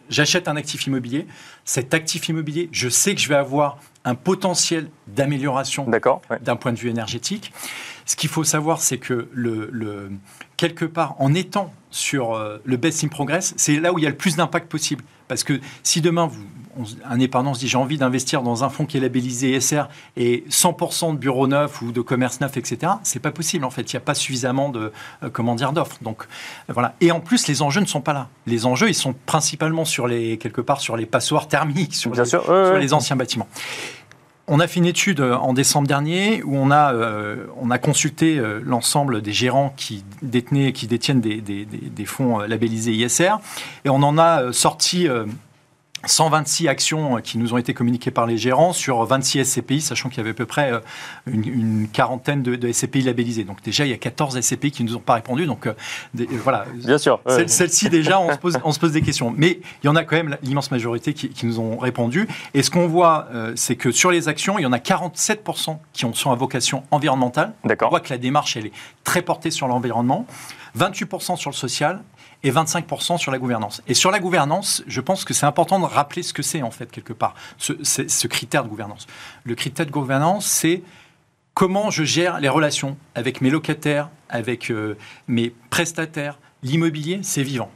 j'achète 0.09 0.47
un 0.47 0.55
actif 0.55 0.85
immobilier. 0.87 1.27
Cet 1.65 1.93
actif 1.93 2.29
immobilier, 2.29 2.69
je 2.71 2.89
sais 2.89 3.15
que 3.15 3.21
je 3.21 3.27
vais 3.27 3.35
avoir 3.35 3.77
un 4.05 4.15
potentiel 4.15 4.89
d'amélioration 5.07 5.85
d'un 6.41 6.55
point 6.55 6.71
de 6.71 6.77
vue 6.77 6.89
énergétique. 6.89 7.51
Ce 8.05 8.15
qu'il 8.15 8.29
faut 8.29 8.45
savoir, 8.45 8.81
c'est 8.81 8.97
que 8.97 9.27
le, 9.33 10.09
quelque 10.55 10.85
part, 10.85 11.15
en 11.19 11.33
étant 11.33 11.73
sur 11.91 12.33
euh, 12.33 12.57
le 12.63 12.77
best 12.77 13.03
in 13.03 13.09
progress, 13.09 13.53
c'est 13.57 13.79
là 13.79 13.91
où 13.91 13.99
il 13.99 14.03
y 14.03 14.07
a 14.07 14.09
le 14.09 14.15
plus 14.15 14.37
d'impact 14.37 14.69
possible. 14.69 15.03
Parce 15.27 15.43
que 15.43 15.59
si 15.83 15.99
demain, 15.99 16.27
vous, 16.27 16.45
un 17.05 17.19
épargnant 17.19 17.53
se 17.53 17.60
dit 17.60 17.67
j'ai 17.67 17.77
envie 17.77 17.98
d'investir 17.98 18.41
dans 18.41 18.63
un 18.63 18.69
fonds 18.69 18.86
qui 18.86 18.98
est 18.98 19.00
labellisé 19.00 19.60
SR 19.60 19.88
et 20.15 20.43
100% 20.50 21.13
de 21.13 21.17
bureaux 21.17 21.48
neufs 21.48 21.81
ou 21.81 21.91
de 21.91 22.01
commerce 22.01 22.41
neuf, 22.41 22.57
etc., 22.57 22.93
c'est 23.03 23.19
pas 23.19 23.31
possible 23.31 23.65
en 23.65 23.69
fait. 23.69 23.91
Il 23.91 23.96
n'y 23.96 23.98
a 23.98 24.01
pas 24.01 24.13
suffisamment 24.13 24.69
de 24.69 24.91
euh, 25.24 25.29
comment 25.31 25.55
dire 25.55 25.74
d'offres. 25.74 25.98
Donc 26.01 26.24
euh, 26.24 26.74
voilà. 26.74 26.96
Et 27.01 27.12
en 27.12 27.19
plus, 27.19 27.48
les 27.48 27.62
enjeux 27.62 27.81
ne 27.81 27.86
sont 27.86 28.01
pas 28.01 28.13
là. 28.13 28.27
Les 28.46 28.65
enjeux, 28.65 28.89
ils 28.89 28.96
sont 28.96 29.15
principalement 29.25 29.86
sur 29.86 30.07
les 30.07 30.38
quelque 30.38 30.62
part 30.62 30.81
sur 30.81 30.98
les 30.98 31.05
passoires 31.05 31.48
thermiques, 31.48 31.96
sur, 31.96 32.13
les 32.13 32.93
anciens 32.93 33.15
bâtiments. 33.15 33.48
On 34.50 34.62
a 34.62 34.67
fait 34.67 34.79
une 34.79 34.86
étude 34.86 35.19
euh, 35.19 35.36
en 35.36 35.53
décembre 35.53 35.88
dernier 35.88 36.41
où 36.43 36.55
on 36.55 36.72
a, 36.72 36.93
euh, 36.93 37.48
on 37.60 37.69
a 37.69 37.77
consulté 37.77 38.38
euh, 38.38 38.62
l'ensemble 38.63 39.22
des 39.22 39.34
gérants 39.34 39.74
qui 39.75 40.05
détenaient, 40.22 40.72
qui 40.72 40.88
détiennent 40.88 41.19
des, 41.19 41.41
des 41.41 42.05
fonds 42.05 42.39
labellisés 42.39 42.93
ISR 42.93 43.36
et 43.84 43.89
on 43.89 44.01
en 44.03 44.17
a 44.17 44.53
sorti 44.53 45.07
126 46.05 46.67
actions 46.67 47.21
qui 47.21 47.37
nous 47.37 47.53
ont 47.53 47.57
été 47.57 47.73
communiquées 47.73 48.11
par 48.11 48.27
les 48.27 48.37
gérants 48.37 48.73
sur 48.73 49.03
26 49.03 49.45
SCPI, 49.45 49.81
sachant 49.81 50.09
qu'il 50.09 50.19
y 50.19 50.21
avait 50.21 50.31
à 50.31 50.33
peu 50.33 50.45
près 50.45 50.71
euh, 50.71 50.79
une, 51.25 51.87
quarantaine 51.91 52.43
de, 52.43 52.71
SCPI 52.71 53.01
labellisés. 53.01 53.43
Donc 53.43 53.61
déjà, 53.61 53.85
il 53.85 53.89
y 53.89 53.93
a 53.93 53.97
14 53.97 54.39
SCPI 54.39 54.71
qui 54.71 54.83
ne 54.83 54.89
nous 54.89 54.95
ont 54.95 55.01
pas 55.01 55.15
répondu. 55.15 55.45
Donc 55.45 55.67
euh, 55.67 55.73
euh, 56.19 56.25
voilà. 56.43 56.65
Bien 56.75 56.97
sûr. 56.97 57.19
Celle-ci, 57.47 57.89
déjà, 57.89 58.19
on 58.19 58.31
se, 58.31 58.37
pose, 58.37 58.57
on 58.63 58.71
se 58.71 58.79
pose 58.79 58.91
des 58.91 59.01
questions. 59.01 59.33
Mais 59.35 59.59
il 59.83 59.87
y 59.87 59.89
en 59.89 59.95
a 59.95 60.03
quand 60.03 60.15
même 60.15 60.37
l'immense 60.41 60.71
majorité 60.71 61.13
qui, 61.13 61.45
nous 61.45 61.59
ont 61.59 61.77
répondu. 61.77 62.27
Et 62.53 62.63
ce 62.63 62.69
qu'on 62.69 62.87
voit, 62.87 63.27
c'est 63.55 63.75
que 63.75 63.91
sur 63.91 64.11
les 64.11 64.27
actions, 64.27 64.59
il 64.59 64.63
y 64.63 64.65
en 64.65 64.73
a 64.73 64.79
47% 64.79 65.77
qui 65.93 66.05
ont, 66.05 66.13
sont 66.13 66.31
à 66.31 66.35
vocation 66.35 66.83
environnementale. 66.91 67.53
D'accord. 67.63 67.87
On 67.87 67.91
voit 67.91 67.99
que 67.99 68.09
la 68.09 68.17
démarche, 68.17 68.57
elle 68.57 68.67
est 68.67 68.73
très 69.03 69.21
portée 69.21 69.51
sur 69.51 69.67
l'environnement. 69.67 70.25
28% 70.77 71.37
sur 71.37 71.49
le 71.49 71.55
social 71.55 72.01
et 72.44 72.51
25% 72.51 73.17
sur 73.17 73.32
la 73.32 73.39
gouvernance. 73.39 73.82
Et 73.88 73.94
sur 73.94 74.12
la 74.12 74.20
gouvernance, 74.20 74.84
je 74.88 75.01
pense 75.01 75.25
que 75.25 75.34
c'est 75.34 75.46
important 75.46 75.79
de 75.79 75.86
rappeler 75.86 76.24
ce 76.24 76.34
que 76.34 76.44
c'est 76.44 76.62
en 76.62 76.72
fait 76.72 76.91
quelque 76.91 77.13
part, 77.13 77.36
ce, 77.58 78.27
critère 78.27 78.63
de 78.63 78.70
gouvernance. 78.70 79.08
Le 79.44 79.56
critère 79.56 79.86
de 79.86 79.91
gouvernance, 79.91 80.46
c'est 80.46 80.84
comment 81.53 81.89
je 81.89 82.03
gère 82.03 82.39
les 82.39 82.50
relations 82.50 82.98
avec 83.15 83.41
mes 83.41 83.50
locataires, 83.50 84.10
avec 84.29 84.70
euh, 84.70 84.98
mes 85.27 85.53
prestataires. 85.70 86.39
L'immobilier, 86.63 87.20
c'est 87.24 87.44
vivant. 87.44 87.72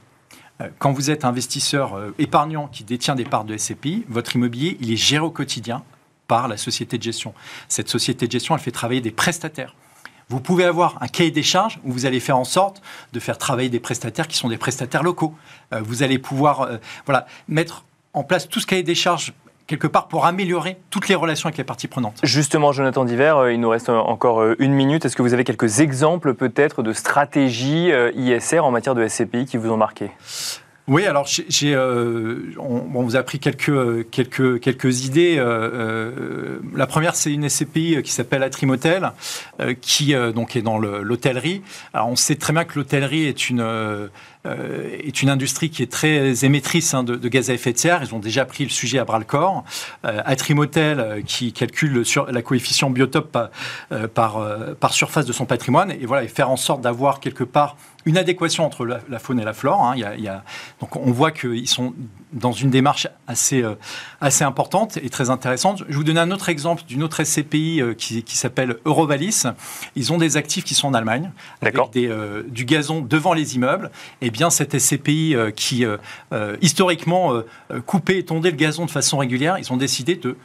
Euh, 0.62 0.70
quand 0.80 0.91
vous 0.91 1.10
êtes 1.10 1.25
investisseur 1.25 1.96
euh, 1.96 2.13
épargnant 2.20 2.68
qui 2.68 2.84
détient 2.84 3.15
des 3.15 3.25
parts 3.25 3.46
de 3.46 3.58
SCPI, 3.58 4.06
votre 4.08 4.36
immobilier, 4.36 4.77
il 4.80 4.91
est 4.91 4.98
géré 4.98 5.24
au 5.24 5.32
quotidien 5.32 5.84
par 6.27 6.48
la 6.48 6.58
société 6.58 6.98
de 6.98 7.03
gestion. 7.03 7.34
Cette 7.68 7.89
société 7.89 8.27
de 8.27 8.32
gestion, 8.32 8.56
elle 8.56 8.62
fait 8.62 8.72
travailler 8.72 9.01
des 9.01 9.12
prestataires. 9.12 9.75
Vous 10.31 10.39
pouvez 10.39 10.63
avoir 10.63 10.97
un 11.01 11.07
cahier 11.07 11.29
des 11.29 11.43
charges 11.43 11.79
où 11.83 11.91
vous 11.91 12.05
allez 12.05 12.21
faire 12.21 12.38
en 12.38 12.45
sorte 12.45 12.81
de 13.11 13.19
faire 13.19 13.38
travailler 13.38 13.69
des 13.69 13.81
prestataires 13.81 14.27
qui 14.27 14.38
sont 14.38 14.47
des 14.47 14.57
prestataires 14.57 15.03
locaux. 15.03 15.35
Euh, 15.73 15.81
vous 15.83 16.03
allez 16.03 16.19
pouvoir 16.19 16.69
voilà, 17.05 17.27
mettre 17.47 17.83
en 18.13 18.23
place 18.23 18.47
tout 18.47 18.61
ce 18.61 18.65
cahier 18.65 18.83
des 18.83 18.95
charges 18.95 19.33
quelque 19.67 19.88
part 19.88 20.07
pour 20.07 20.25
améliorer 20.25 20.77
toutes 20.89 21.09
les 21.09 21.15
relations 21.15 21.47
avec 21.47 21.57
les 21.57 21.63
parties 21.65 21.88
prenantes. 21.88 22.19
Justement, 22.23 22.71
Jonathan 22.71 23.03
Diver, 23.03 23.51
il 23.51 23.59
nous 23.59 23.69
reste 23.69 23.89
encore 23.89 24.43
une 24.59 24.73
minute. 24.73 25.05
Est-ce 25.05 25.15
que 25.15 25.21
vous 25.21 25.33
avez 25.33 25.43
quelques 25.43 25.81
exemples 25.81 26.33
peut-être 26.33 26.81
de 26.81 26.93
stratégies 26.93 27.91
ISR 28.15 28.59
en 28.59 28.71
matière 28.71 28.95
de 28.95 29.07
SCPI 29.07 29.45
qui 29.45 29.57
vous 29.57 29.69
ont 29.69 29.77
marqué? 29.77 30.11
Oui, 30.91 31.05
alors 31.05 31.25
j'ai, 31.25 31.74
euh, 31.74 32.51
on, 32.57 33.01
vous 33.01 33.15
a 33.15 33.24
pris 33.24 33.39
quelques, 33.39 34.10
quelques, 34.10 34.60
quelques 34.60 35.05
idées. 35.05 35.38
Euh, 35.38 35.71
euh, 35.74 36.60
la 36.75 36.86
première, 36.86 37.15
c'est 37.15 37.31
une 37.31 37.48
SCPI 37.48 38.03
qui 38.03 38.12
s'appelle 38.12 38.43
Atrimotel, 38.43 39.13
qui 39.79 40.13
donc 40.36 40.57
est 40.57 40.62
dans 40.62 40.77
l'hôtellerie. 40.77 41.62
Alors 41.93 42.10
on 42.10 42.17
sait 42.17 42.36
très 42.36 42.51
bien 42.51 42.65
que 42.65 42.77
l'hôtellerie 42.77 43.24
est 43.24 43.50
une 43.50 43.65
est 44.45 45.21
une 45.21 45.29
industrie 45.29 45.69
qui 45.69 45.83
est 45.83 45.91
très 45.91 46.45
émettrice 46.45 46.93
hein, 46.93 47.03
de, 47.03 47.27
gaz 47.27 47.50
à 47.50 47.53
effet 47.53 47.74
de 47.74 47.77
serre. 47.77 48.01
Ils 48.03 48.15
ont 48.15 48.19
déjà 48.19 48.45
pris 48.45 48.63
le 48.63 48.69
sujet 48.69 48.98
à 48.98 49.05
bras 49.05 49.19
le 49.19 49.25
corps. 49.25 49.63
Atrimotel, 50.03 51.24
qui 51.25 51.53
calcule 51.53 52.05
sur 52.05 52.25
la 52.31 52.41
coefficient 52.41 52.89
biotope 52.89 53.31
par, 53.31 53.50
par, 54.13 54.75
par, 54.79 54.93
surface 54.93 55.25
de 55.25 55.33
son 55.33 55.45
patrimoine, 55.45 55.91
et 55.91 56.05
voilà, 56.05 56.24
et 56.24 56.27
faire 56.27 56.50
en 56.50 56.57
sorte 56.57 56.81
d'avoir 56.81 57.19
quelque 57.19 57.43
part 57.43 57.75
une 58.05 58.17
adéquation 58.17 58.65
entre 58.65 58.86
la, 58.86 59.19
faune 59.19 59.39
et 59.39 59.43
la 59.43 59.53
flore. 59.53 59.83
Hein. 59.83 59.93
Il, 59.95 60.24
y 60.24 60.27
a, 60.27 60.43
donc 60.79 60.95
on 60.95 61.12
voit 61.12 61.31
qu'ils 61.31 61.67
sont 61.67 61.93
dans 62.33 62.51
une 62.51 62.69
démarche 62.69 63.07
assez, 63.27 63.62
euh, 63.62 63.75
assez 64.21 64.43
importante 64.43 64.98
et 64.98 65.10
très 65.10 65.29
intéressante. 65.29 65.83
Je 65.88 65.95
vous 65.95 66.03
donne 66.03 66.17
un 66.17 66.31
autre 66.31 66.50
exemple 66.50 66.83
d'une 66.88 67.03
autre 67.03 67.24
SCPI 67.24 67.81
euh, 67.81 67.93
qui, 67.93 68.24
s'appelle 68.38 68.77
Eurovalis. 68.86 69.43
Ils 69.95 70.13
ont 70.13 70.17
des 70.17 70.38
actifs 70.38 70.63
qui 70.63 70.74
sont 70.74 70.88
en 70.88 70.93
Allemagne, 70.93 71.31
avec 71.62 71.75
des, 71.91 72.07
euh, 72.07 72.43
du 72.48 72.65
gazon 72.65 73.01
devant 73.01 73.33
les 73.33 73.55
immeubles. 73.55 73.91
Et 74.21 74.30
eh 74.31 74.38
bien 74.38 74.50
cette 74.50 74.79
SCPI 74.79 75.35
qui, 75.55 75.85
historiquement, 76.61 77.43
coupait 77.85 78.19
et 78.19 78.23
tondait 78.23 78.51
le 78.51 78.55
gazon 78.55 78.85
de 78.85 78.91
façon 78.91 79.17
régulière, 79.17 79.57
ils 79.57 79.73
ont 79.73 79.77
décidé 79.77 80.15
de 80.15 80.38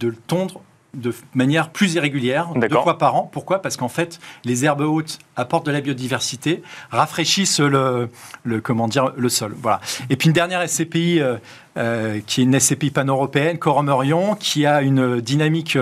le 0.00 0.16
tondre 0.26 0.62
de 0.96 1.14
manière 1.34 1.70
plus 1.70 1.94
irrégulière, 1.94 2.48
deux 2.54 2.68
fois 2.68 2.98
par 2.98 3.14
an. 3.14 3.28
Pourquoi? 3.30 3.60
Parce 3.60 3.76
qu'en 3.76 3.88
fait, 3.88 4.18
les 4.44 4.64
herbes 4.64 4.80
hautes 4.80 5.18
apportent 5.36 5.66
de 5.66 5.70
la 5.70 5.80
biodiversité, 5.80 6.62
rafraîchissent 6.90 7.60
le, 7.60 8.08
le 8.44 8.60
comment 8.60 8.88
dire, 8.88 9.12
le 9.16 9.28
sol. 9.28 9.54
Voilà. 9.60 9.80
Et 10.10 10.16
puis 10.16 10.28
une 10.28 10.32
dernière 10.32 10.66
SCPI 10.66 11.20
euh, 11.20 11.36
euh, 11.76 12.20
qui 12.26 12.40
est 12.40 12.44
une 12.44 12.58
SCPI 12.58 12.90
pan-européenne, 12.90 13.58
Corum 13.58 13.88
Orion, 13.88 14.34
qui 14.34 14.64
a 14.64 14.80
une 14.80 15.20
dynamique, 15.20 15.76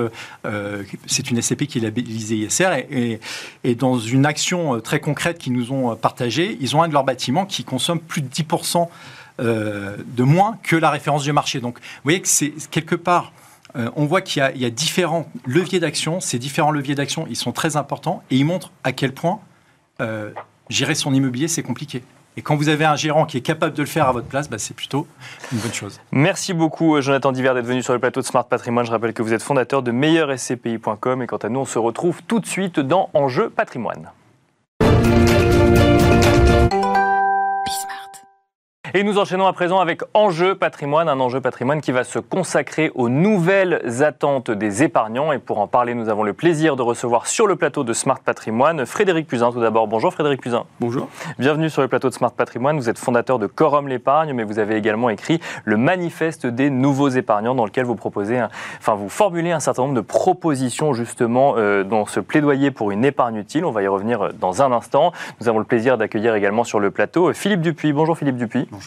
euh, 0.44 0.82
c'est 1.06 1.30
une 1.30 1.40
SCPI 1.40 1.68
qui 1.68 1.78
est 1.78 1.82
labellisée 1.82 2.36
ISR, 2.36 2.84
et, 2.90 3.20
et, 3.62 3.74
dans 3.76 3.98
une 3.98 4.26
action 4.26 4.80
très 4.80 4.98
concrète 4.98 5.38
qu'ils 5.38 5.52
nous 5.52 5.70
ont 5.72 5.94
partagée, 5.94 6.58
ils 6.60 6.74
ont 6.74 6.82
un 6.82 6.88
de 6.88 6.92
leurs 6.92 7.04
bâtiments 7.04 7.46
qui 7.46 7.62
consomme 7.62 8.00
plus 8.00 8.22
de 8.22 8.28
10% 8.28 8.88
de 9.38 10.22
moins 10.22 10.58
que 10.62 10.76
la 10.76 10.90
référence 10.90 11.24
du 11.24 11.32
marché. 11.32 11.60
Donc, 11.60 11.78
vous 11.78 12.00
voyez 12.04 12.20
que 12.20 12.28
c'est 12.28 12.52
quelque 12.70 12.94
part 12.94 13.32
euh, 13.76 13.90
on 13.96 14.06
voit 14.06 14.20
qu'il 14.20 14.42
y, 14.54 14.64
a 14.64 14.70
différents 14.70 15.26
leviers 15.46 15.80
d'action. 15.80 16.20
Ces 16.20 16.38
différents 16.38 16.70
leviers 16.70 16.94
d'action, 16.94 17.26
ils 17.28 17.36
sont 17.36 17.52
très 17.52 17.76
importants 17.76 18.22
et 18.30 18.36
ils 18.36 18.44
montrent 18.44 18.70
à 18.84 18.92
quel 18.92 19.12
point 19.12 19.40
euh, 20.00 20.30
gérer 20.68 20.94
son 20.94 21.12
immobilier, 21.12 21.48
c'est 21.48 21.62
compliqué. 21.62 22.02
Et 22.36 22.42
quand 22.42 22.56
vous 22.56 22.68
avez 22.68 22.84
un 22.84 22.96
gérant 22.96 23.26
qui 23.26 23.36
est 23.36 23.42
capable 23.42 23.76
de 23.76 23.82
le 23.82 23.88
faire 23.88 24.08
à 24.08 24.12
votre 24.12 24.26
place, 24.26 24.50
bah, 24.50 24.58
c'est 24.58 24.74
plutôt 24.74 25.06
une 25.52 25.58
bonne 25.58 25.72
chose. 25.72 26.00
Merci 26.10 26.52
beaucoup, 26.52 27.00
Jonathan 27.00 27.30
Diver, 27.30 27.52
d'être 27.54 27.66
venu 27.66 27.82
sur 27.82 27.92
le 27.92 28.00
plateau 28.00 28.20
de 28.20 28.26
Smart 28.26 28.46
Patrimoine. 28.46 28.84
Je 28.86 28.90
rappelle 28.90 29.12
que 29.12 29.22
vous 29.22 29.32
êtes 29.32 29.42
fondateur 29.42 29.82
de 29.82 29.92
meilleurscpi.com. 29.92 31.22
Et 31.22 31.26
quant 31.26 31.36
à 31.36 31.48
nous, 31.48 31.60
on 31.60 31.64
se 31.64 31.78
retrouve 31.78 32.22
tout 32.24 32.40
de 32.40 32.46
suite 32.46 32.80
dans 32.80 33.08
Enjeu 33.14 33.50
Patrimoine. 33.50 34.10
Et 38.96 39.02
nous 39.02 39.18
enchaînons 39.18 39.48
à 39.48 39.52
présent 39.52 39.80
avec 39.80 40.02
Enjeu 40.14 40.54
patrimoine, 40.54 41.08
un 41.08 41.18
enjeu 41.18 41.40
patrimoine 41.40 41.80
qui 41.80 41.90
va 41.90 42.04
se 42.04 42.20
consacrer 42.20 42.92
aux 42.94 43.08
nouvelles 43.08 44.04
attentes 44.04 44.52
des 44.52 44.84
épargnants. 44.84 45.32
Et 45.32 45.40
pour 45.40 45.58
en 45.58 45.66
parler, 45.66 45.94
nous 45.94 46.08
avons 46.08 46.22
le 46.22 46.32
plaisir 46.32 46.76
de 46.76 46.82
recevoir 46.82 47.26
sur 47.26 47.48
le 47.48 47.56
plateau 47.56 47.82
de 47.82 47.92
Smart 47.92 48.20
Patrimoine 48.20 48.86
Frédéric 48.86 49.26
Puzin. 49.26 49.50
Tout 49.50 49.60
d'abord, 49.60 49.88
bonjour 49.88 50.12
Frédéric 50.12 50.40
Puzin. 50.40 50.62
Bonjour. 50.78 51.08
Bienvenue 51.40 51.70
sur 51.70 51.82
le 51.82 51.88
plateau 51.88 52.08
de 52.08 52.14
Smart 52.14 52.30
Patrimoine. 52.30 52.76
Vous 52.76 52.88
êtes 52.88 53.00
fondateur 53.00 53.40
de 53.40 53.48
Corum 53.48 53.88
l'épargne, 53.88 54.32
mais 54.32 54.44
vous 54.44 54.60
avez 54.60 54.76
également 54.76 55.10
écrit 55.10 55.40
le 55.64 55.76
manifeste 55.76 56.46
des 56.46 56.70
nouveaux 56.70 57.08
épargnants 57.08 57.56
dans 57.56 57.64
lequel 57.64 57.86
vous 57.86 57.96
proposez, 57.96 58.40
enfin 58.78 58.94
vous 58.94 59.08
formulez 59.08 59.50
un 59.50 59.58
certain 59.58 59.82
nombre 59.82 59.96
de 59.96 60.02
propositions 60.02 60.92
justement 60.92 61.54
euh, 61.56 61.82
dans 61.82 62.06
ce 62.06 62.20
plaidoyer 62.20 62.70
pour 62.70 62.92
une 62.92 63.04
épargne 63.04 63.38
utile. 63.38 63.64
On 63.64 63.72
va 63.72 63.82
y 63.82 63.88
revenir 63.88 64.22
euh, 64.22 64.28
dans 64.38 64.62
un 64.62 64.70
instant. 64.70 65.10
Nous 65.40 65.48
avons 65.48 65.58
le 65.58 65.64
plaisir 65.64 65.98
d'accueillir 65.98 66.36
également 66.36 66.62
sur 66.62 66.78
le 66.78 66.92
plateau 66.92 67.32
Philippe 67.32 67.60
Dupuis. 67.60 67.92
Bonjour 67.92 68.16
Philippe 68.16 68.36
Dupuis. 68.36 68.68
Bonjour. 68.70 68.83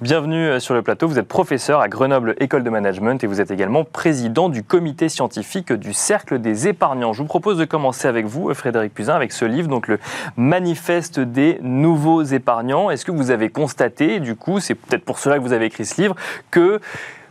Bienvenue 0.00 0.46
euh, 0.46 0.60
sur 0.60 0.74
le 0.74 0.82
plateau. 0.82 1.08
Vous 1.08 1.18
êtes 1.18 1.26
professeur 1.26 1.80
à 1.80 1.88
Grenoble 1.88 2.36
École 2.38 2.62
de 2.62 2.70
Management 2.70 3.22
et 3.24 3.26
vous 3.26 3.40
êtes 3.40 3.50
également 3.50 3.84
président 3.84 4.48
du 4.48 4.62
comité 4.62 5.08
scientifique 5.08 5.72
du 5.72 5.92
Cercle 5.92 6.40
des 6.40 6.68
épargnants. 6.68 7.12
Je 7.12 7.22
vous 7.22 7.28
propose 7.28 7.58
de 7.58 7.64
commencer 7.64 8.06
avec 8.06 8.26
vous, 8.26 8.52
Frédéric 8.54 8.94
Puzin, 8.94 9.14
avec 9.14 9.32
ce 9.32 9.44
livre, 9.44 9.68
donc 9.68 9.88
le 9.88 9.98
Manifeste 10.36 11.18
des 11.18 11.58
nouveaux 11.62 12.22
épargnants. 12.22 12.90
Est-ce 12.90 13.04
que 13.04 13.10
vous 13.10 13.30
avez 13.30 13.48
constaté, 13.48 14.20
du 14.20 14.36
coup, 14.36 14.60
c'est 14.60 14.74
peut-être 14.74 15.04
pour 15.04 15.18
cela 15.18 15.38
que 15.38 15.42
vous 15.42 15.52
avez 15.52 15.66
écrit 15.66 15.84
ce 15.84 16.00
livre, 16.00 16.16
que 16.50 16.80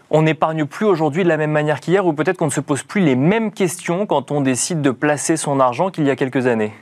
on 0.09 0.23
n'épargne 0.23 0.65
plus 0.65 0.87
aujourd'hui 0.87 1.23
de 1.23 1.29
la 1.29 1.37
même 1.37 1.51
manière 1.51 1.79
qu'hier 1.79 2.05
ou 2.05 2.13
peut-être 2.13 2.37
qu'on 2.37 2.45
ne 2.45 2.51
se 2.51 2.61
pose 2.61 2.83
plus 2.83 3.01
les 3.01 3.15
mêmes 3.15 3.51
questions 3.51 4.05
quand 4.05 4.31
on 4.31 4.41
décide 4.41 4.81
de 4.81 4.91
placer 4.91 5.37
son 5.37 5.59
argent 5.59 5.91
qu'il 5.91 6.05
y 6.05 6.09
a 6.09 6.15
quelques 6.15 6.47
années? 6.47 6.73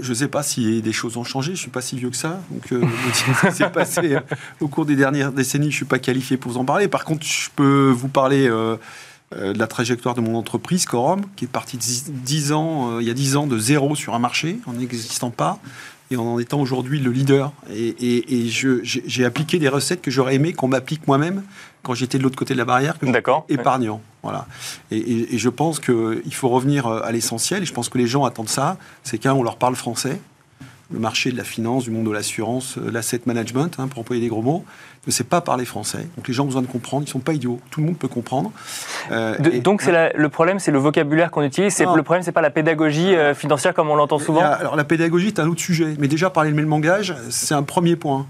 Je 0.00 0.10
ne 0.10 0.14
sais 0.14 0.28
pas 0.28 0.42
si 0.42 0.82
des 0.82 0.92
choses 0.92 1.16
ont 1.16 1.24
changé, 1.24 1.48
je 1.48 1.52
ne 1.52 1.56
suis 1.58 1.70
pas 1.70 1.80
si 1.80 1.96
vieux 1.96 2.10
que 2.10 2.16
ça. 2.16 2.40
Donc, 2.50 2.72
euh, 2.72 2.82
ce 3.12 3.46
qui 3.48 3.56
s'est 3.56 3.70
passé 3.70 4.14
euh, 4.14 4.20
au 4.60 4.68
cours 4.68 4.86
des 4.86 4.96
dernières 4.96 5.32
décennies, 5.32 5.66
je 5.66 5.74
ne 5.74 5.76
suis 5.76 5.84
pas 5.84 5.98
qualifié 5.98 6.36
pour 6.36 6.52
vous 6.52 6.58
en 6.58 6.64
parler. 6.64 6.88
Par 6.88 7.04
contre, 7.04 7.26
je 7.26 7.48
peux 7.54 7.90
vous 7.90 8.08
parler 8.08 8.48
euh, 8.48 8.76
de 9.32 9.58
la 9.58 9.66
trajectoire 9.66 10.14
de 10.14 10.20
mon 10.20 10.36
entreprise, 10.36 10.84
Corum, 10.84 11.22
qui 11.36 11.46
est 11.46 11.48
partie 11.48 11.76
de 11.76 11.82
10 11.82 12.52
ans, 12.52 13.00
il 13.00 13.06
y 13.06 13.10
a 13.10 13.14
10 13.14 13.36
ans 13.36 13.46
de 13.46 13.58
zéro 13.58 13.94
sur 13.94 14.14
un 14.14 14.18
marché, 14.18 14.58
en 14.66 14.74
n'existant 14.74 15.30
pas, 15.30 15.58
et 16.10 16.16
en 16.16 16.38
étant 16.38 16.60
aujourd'hui 16.60 16.98
le 16.98 17.10
leader. 17.10 17.52
Et, 17.74 18.48
j'ai 18.48 19.24
appliqué 19.24 19.58
des 19.58 19.68
recettes 19.68 20.02
que 20.02 20.10
j'aurais 20.10 20.34
aimé 20.34 20.52
qu'on 20.52 20.68
m'applique 20.68 21.06
moi-même 21.06 21.42
quand 21.82 21.94
j'étais 21.94 22.18
de 22.18 22.22
l'autre 22.22 22.36
côté 22.36 22.52
de 22.54 22.58
la 22.58 22.66
barrière, 22.66 22.98
que 22.98 23.06
épargnant. 23.48 24.02
Voilà. 24.22 24.46
Et, 24.90 25.38
je 25.38 25.48
pense 25.48 25.80
qu'il 25.80 26.34
faut 26.34 26.48
revenir 26.48 26.86
à 26.86 27.10
l'essentiel, 27.12 27.62
et 27.62 27.66
je 27.66 27.72
pense 27.72 27.88
que 27.88 27.98
les 27.98 28.06
gens 28.06 28.24
attendent 28.24 28.48
ça, 28.48 28.76
c'est 29.02 29.18
qu'un, 29.18 29.34
on 29.34 29.42
leur 29.42 29.56
parle 29.56 29.74
français, 29.74 30.20
le 30.92 30.98
marché 30.98 31.32
de 31.32 31.36
la 31.36 31.44
finance, 31.44 31.84
du 31.84 31.90
monde 31.90 32.06
de 32.06 32.12
l'assurance, 32.12 32.76
euh, 32.78 32.90
l'asset 32.90 33.22
management, 33.26 33.76
hein, 33.78 33.88
pour 33.88 34.00
employer 34.00 34.20
des 34.20 34.28
gros 34.28 34.42
mots, 34.42 34.64
ne 35.06 35.12
sait 35.12 35.24
pas 35.24 35.40
parler 35.40 35.64
français. 35.64 36.06
Donc 36.16 36.28
les 36.28 36.34
gens 36.34 36.44
ont 36.44 36.46
besoin 36.46 36.62
de 36.62 36.66
comprendre, 36.66 37.02
ils 37.02 37.08
ne 37.08 37.10
sont 37.10 37.18
pas 37.18 37.32
idiots, 37.32 37.58
tout 37.70 37.80
le 37.80 37.86
monde 37.86 37.98
peut 37.98 38.08
comprendre. 38.08 38.52
Euh, 39.10 39.36
donc 39.60 39.84
le 39.84 40.28
problème, 40.28 40.58
c'est 40.60 40.70
le 40.70 40.78
vocabulaire 40.78 41.30
qu'on 41.30 41.42
utilise, 41.42 41.74
c'est 41.74 41.84
le 41.84 42.02
problème, 42.02 42.22
c'est 42.22 42.32
pas 42.32 42.40
la 42.40 42.50
pédagogie 42.50 43.16
euh, 43.16 43.34
financière 43.34 43.74
comme 43.74 43.90
on 43.90 43.96
l'entend 43.96 44.18
souvent. 44.18 44.42
Alors 44.42 44.76
la 44.76 44.84
pédagogie, 44.84 45.32
c'est 45.34 45.40
un 45.40 45.48
autre 45.48 45.60
sujet, 45.60 45.96
mais 45.98 46.08
déjà 46.08 46.30
parler 46.30 46.50
le 46.50 46.56
même 46.56 46.68
langage, 46.68 47.16
c'est 47.30 47.54
un 47.54 47.64
premier 47.64 47.96
point. 47.96 48.26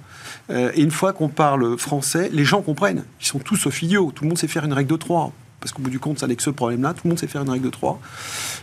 et 0.50 0.80
une 0.80 0.90
fois 0.90 1.12
qu'on 1.12 1.28
parle 1.28 1.76
français, 1.78 2.30
les 2.32 2.44
gens 2.44 2.62
comprennent, 2.62 3.04
ils 3.20 3.26
sont 3.26 3.38
tous 3.38 3.56
sauf 3.56 3.82
idiots, 3.82 4.12
tout 4.14 4.24
le 4.24 4.28
monde 4.28 4.38
sait 4.38 4.48
faire 4.48 4.64
une 4.64 4.72
règle 4.72 4.90
de 4.90 4.96
trois 4.96 5.32
parce 5.62 5.72
qu'au 5.72 5.80
bout 5.80 5.90
du 5.90 6.00
compte, 6.00 6.18
ça 6.18 6.26
n'est 6.26 6.36
que 6.36 6.42
ce 6.42 6.50
problème-là. 6.50 6.92
Tout 6.92 7.02
le 7.04 7.10
monde 7.10 7.18
sait 7.18 7.28
faire 7.28 7.42
une 7.42 7.50
règle 7.50 7.64
de 7.64 7.70
3. 7.70 8.00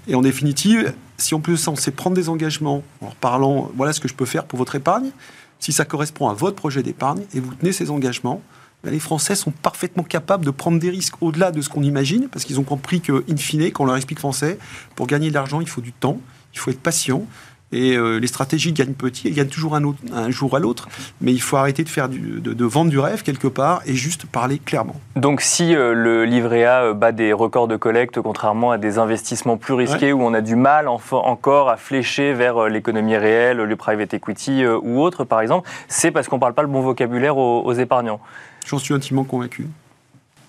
Et 0.08 0.16
en 0.16 0.22
définitive, 0.22 0.94
si 1.18 1.34
on 1.34 1.40
peut 1.40 1.56
censé 1.56 1.92
prendre 1.92 2.16
des 2.16 2.28
engagements 2.30 2.84
en 3.02 3.12
parlant, 3.22 3.72
voilà 3.76 3.94
ce 3.94 4.00
que 4.00 4.10
je 4.10 4.14
peux 4.14 4.26
faire 4.26 4.44
pour 4.44 4.60
votre 4.60 4.76
épargne, 4.76 5.12
si 5.60 5.72
ça 5.72 5.86
correspond 5.86 6.28
à 6.28 6.34
votre 6.34 6.58
projet 6.58 6.84
d'épargne 6.84 7.24
et 7.34 7.40
vous 7.40 7.56
tenez 7.56 7.72
ces 7.72 7.90
engagements, 7.90 8.42
ben, 8.84 8.92
les 8.92 9.00
Français 9.00 9.36
sont 9.36 9.52
parfaitement 9.52 10.04
capables 10.04 10.46
de 10.46 10.52
prendre 10.52 10.80
des 10.80 10.90
risques 10.90 11.16
au-delà 11.22 11.52
de 11.52 11.62
ce 11.62 11.70
qu'on 11.70 11.84
imagine, 11.84 12.28
parce 12.30 12.46
qu'ils 12.46 12.60
ont 12.60 12.64
compris 12.64 13.02
que, 13.02 13.24
in 13.30 13.38
fine, 13.38 13.64
quand 13.72 13.84
on 13.84 13.88
leur 13.88 13.96
explique 13.96 14.20
français, 14.20 14.58
pour 14.96 15.08
gagner 15.08 15.30
de 15.30 15.34
l'argent, 15.34 15.62
il 15.62 15.68
faut 15.68 15.82
du 15.82 15.92
temps, 15.94 16.20
il 16.54 16.60
faut 16.60 16.72
être 16.72 16.80
patient, 16.80 17.26
Et 17.72 17.96
euh, 17.96 18.18
les 18.18 18.28
stratégies 18.28 18.74
gagnent 18.74 18.94
petit, 18.94 19.28
elles 19.28 19.36
gagnent 19.36 19.48
toujours 19.48 19.76
un, 19.76 19.84
autre, 19.84 20.00
un 20.12 20.32
jour 20.32 20.56
à 20.56 20.60
l'autre. 20.60 20.90
Mais 21.22 21.32
il 21.32 21.42
faut 21.42 21.58
arrêter 21.58 21.84
de, 21.84 21.90
faire 21.90 22.10
du, 22.10 22.40
de, 22.42 22.54
de, 22.54 22.66
vendre 22.66 22.90
du 22.90 23.00
rêve 23.00 23.22
quelque 23.22 23.48
part 23.48 23.82
et 23.86 23.94
juste 23.94 24.26
parler 24.26 24.60
clairement. 24.60 24.96
Donc 25.16 25.42
si 25.42 25.76
euh, 25.76 25.94
le 25.94 26.26
livret 26.26 26.66
A 26.66 26.84
euh, 26.84 26.94
bat 26.94 27.12
des 27.12 27.32
records 27.32 27.68
de 27.68 27.76
collecte, 27.76 28.22
contrairement 28.22 28.72
à 28.72 28.78
des 28.78 28.98
investissements 28.98 29.58
plus 29.58 29.74
risqués 29.74 30.08
ouais. 30.08 30.12
où 30.14 30.24
on 30.24 30.34
a 30.34 30.42
du 30.42 30.56
mal 30.56 30.88
encore 30.88 31.70
à 31.70 31.78
flécher 31.78 32.34
vers 32.34 32.68
l'économie 32.70 33.18
réelle, 33.18 33.58
le 33.58 33.76
private 33.76 34.14
equity 34.14 34.66
ou 34.66 35.02
autre 35.02 35.24
par 35.24 35.42
exemple, 35.42 35.70
c'est 35.88 36.12
parce 36.12 36.28
qu'on 36.28 36.38
ne 36.38 36.42
parle 36.42 36.54
pas 36.54 36.64
le 36.64 36.68
bon 36.68 36.82
vocabulaire 36.82 37.38
aux, 37.38 37.62
aux 37.64 37.74
épargnants. 37.74 38.20
J'en 38.66 38.80
suis 38.80 38.94
intimement 38.94 39.24
convaincu. 39.24 39.68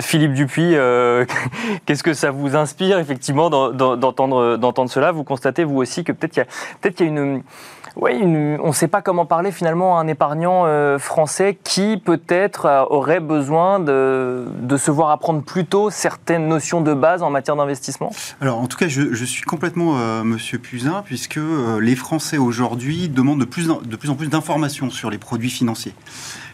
Philippe 0.01 0.35
Dupuis, 0.35 0.75
euh, 0.75 1.25
qu'est-ce 1.87 2.03
que 2.03 2.15
ça 2.15 2.31
vous 2.31 2.57
inspire 2.57 2.99
effectivement 2.99 3.51
d'entendre 3.51 4.91
cela? 4.91 5.13
Vous 5.13 5.25
constatez 5.25 5.65
vous 5.65 5.77
aussi 5.77 6.05
que 6.05 6.13
peut-être 6.13 6.37
il 6.37 6.41
y 6.41 6.43
a, 6.43 6.47
peut 6.81 6.93
y 6.99 7.03
a 7.03 7.07
une, 7.07 7.43
une, 8.09 8.59
on 8.63 8.69
ne 8.69 8.73
sait 8.73 8.89
pas 8.89 9.03
comment 9.03 9.27
parler 9.27 9.53
finalement 9.53 9.99
à 9.99 10.03
un 10.03 10.07
épargnant 10.07 10.67
euh, 10.67 10.99
français 10.99 11.59
qui 11.63 11.97
peut-être 11.97 12.67
euh, 12.67 12.85
aurait 12.89 13.21
besoin 13.21 13.81
de, 13.81 14.47
se 14.77 14.91
voir 14.91 15.11
apprendre 15.11 15.43
plus 15.43 15.67
tôt 15.67 15.91
certaines 15.91 16.49
notions 16.49 16.81
de 16.81 16.95
base 16.95 17.23
en 17.23 17.31
matière 17.31 17.57
d'investissement? 17.57 18.13
Alors 18.41 18.59
en 18.59 18.67
tout 18.67 18.79
cas, 18.79 18.89
je, 18.89 19.25
suis 19.25 19.43
complètement 19.43 19.99
euh, 19.99 20.25
Monsieur 20.25 20.59
Puzin 20.59 21.03
puisque 21.05 21.41
les 21.81 21.97
Français 21.97 22.39
aujourd'hui 22.39 23.09
demandent 23.09 23.41
de 23.41 23.45
plus 23.45 23.71
en 23.71 24.15
plus 24.15 24.29
d'informations 24.29 24.91
sur 24.91 25.11
les 25.11 25.19
produits 25.19 25.51
financiers. 25.51 25.95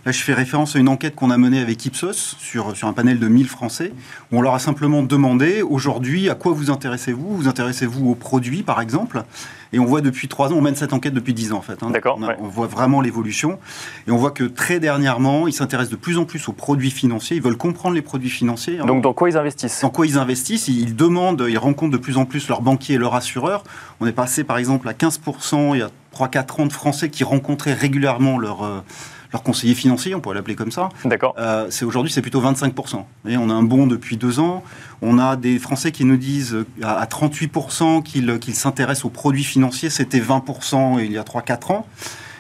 Là, 0.07 0.13
je 0.13 0.23
fais 0.23 0.35
référence 0.35 0.77
à 0.77 0.79
une 0.79 0.89
enquête 0.89 1.17
qu'on 1.17 1.33
a 1.33 1.37
menée 1.37 1.59
avec 1.59 1.85
Ipsos 1.85 2.37
sur, 2.39 2.77
sur 2.77 2.87
un 2.87 2.93
panel 2.93 3.19
de 3.19 3.27
1000 3.27 3.49
Français, 3.49 3.93
où 4.31 4.39
on 4.39 4.41
leur 4.41 4.55
a 4.55 4.61
simplement 4.61 5.03
demandé 5.03 5.63
aujourd'hui 5.63 6.31
à 6.31 6.37
quoi 6.37 6.53
vous 6.53 6.71
intéressez-vous? 6.71 7.37
Vous 7.37 7.49
intéressez-vous 7.49 8.09
aux 8.09 8.15
produits, 8.15 8.63
par 8.63 8.81
exemple? 8.81 9.25
Et 9.73 9.81
on 9.81 9.85
voit 9.85 10.03
depuis 10.03 10.29
trois 10.29 10.53
ans, 10.53 10.59
on 10.59 10.61
mène 10.61 10.77
cette 10.77 10.93
enquête 10.93 11.13
depuis 11.13 11.35
dix 11.35 11.53
ans 11.53 11.59
en 11.59 11.61
fait. 11.61 11.83
Hein. 11.83 11.91
D'accord. 11.91 12.19
On, 12.21 12.25
ouais. 12.29 12.37
on, 12.41 12.47
voit 12.47 12.69
vraiment 12.69 13.01
l'évolution. 13.01 13.59
Et 14.07 14.13
on 14.13 14.17
voit 14.17 14.31
que 14.31 14.45
très 14.45 14.79
dernièrement, 14.79 15.49
ils 15.49 15.53
s'intéressent 15.53 15.91
de 15.91 15.97
plus 15.97 16.19
en 16.19 16.25
plus 16.25 16.49
aux 16.49 16.53
produits 16.53 16.93
financiers. 16.93 17.39
Ils 17.39 17.43
veulent 17.43 17.57
comprendre 17.57 17.97
les 17.97 18.03
produits 18.03 18.31
financiers. 18.31 18.77
Donc 18.87 19.03
dans 19.03 19.13
quoi 19.13 19.29
ils 19.29 19.37
investissent? 19.37 19.81
Dans 19.81 19.91
quoi 19.91 20.07
ils 20.07 20.19
investissent? 20.19 20.69
Ils 20.69 20.95
demandent, 20.95 21.45
ils 21.49 21.59
rencontrent 21.59 21.91
de 21.91 21.99
plus 21.99 22.17
en 22.17 22.27
plus 22.27 22.49
leurs 22.49 22.63
banquiers 22.63 22.95
et 22.95 22.99
leurs 22.99 23.17
assureurs. 23.17 23.65
On 23.99 24.07
est 24.07 24.13
passé 24.13 24.45
par 24.45 24.59
exemple 24.59 24.89
à 24.89 24.93
15% 24.93 25.75
il 25.75 25.81
y 25.81 25.83
a 25.83 25.91
3-4 26.17 26.63
ans 26.63 26.67
de 26.67 26.73
Français 26.73 27.11
qui 27.11 27.25
rencontraient 27.25 27.75
régulièrement 27.75 28.39
leur... 28.39 28.85
Euh, 29.27 29.33
leur 29.33 29.43
conseiller 29.43 29.75
financier, 29.75 30.15
on 30.15 30.21
pourrait 30.21 30.37
l'appeler 30.37 30.55
comme 30.55 30.71
ça. 30.71 30.89
D'accord. 31.05 31.35
Euh, 31.39 31.67
c'est 31.71 31.85
aujourd'hui, 31.85 32.13
c'est 32.13 32.23
plutôt 32.23 32.41
25%. 32.41 33.05
Et 33.29 33.37
on 33.37 33.51
a 33.51 33.55
un 33.55 33.63
bond 33.63 33.87
depuis 33.87 34.17
deux 34.17 34.41
ans. 34.41 34.63
On 35.03 35.19
a 35.19 35.37
des 35.37 35.59
Français 35.59 35.93
qui 35.93 36.05
nous 36.05 36.17
disent 36.17 36.57
à, 36.83 36.99
à 36.99 37.07
38% 37.07 38.03
qu'ils 38.03 38.39
qu'ils 38.39 38.55
s'intéressent 38.55 39.05
aux 39.05 39.11
produits 39.11 39.45
financiers. 39.45 39.91
C'était 39.91 40.21
20% 40.21 41.05
il 41.05 41.13
y 41.13 41.19
a 41.19 41.23
3-4 41.23 41.73
ans. 41.73 41.87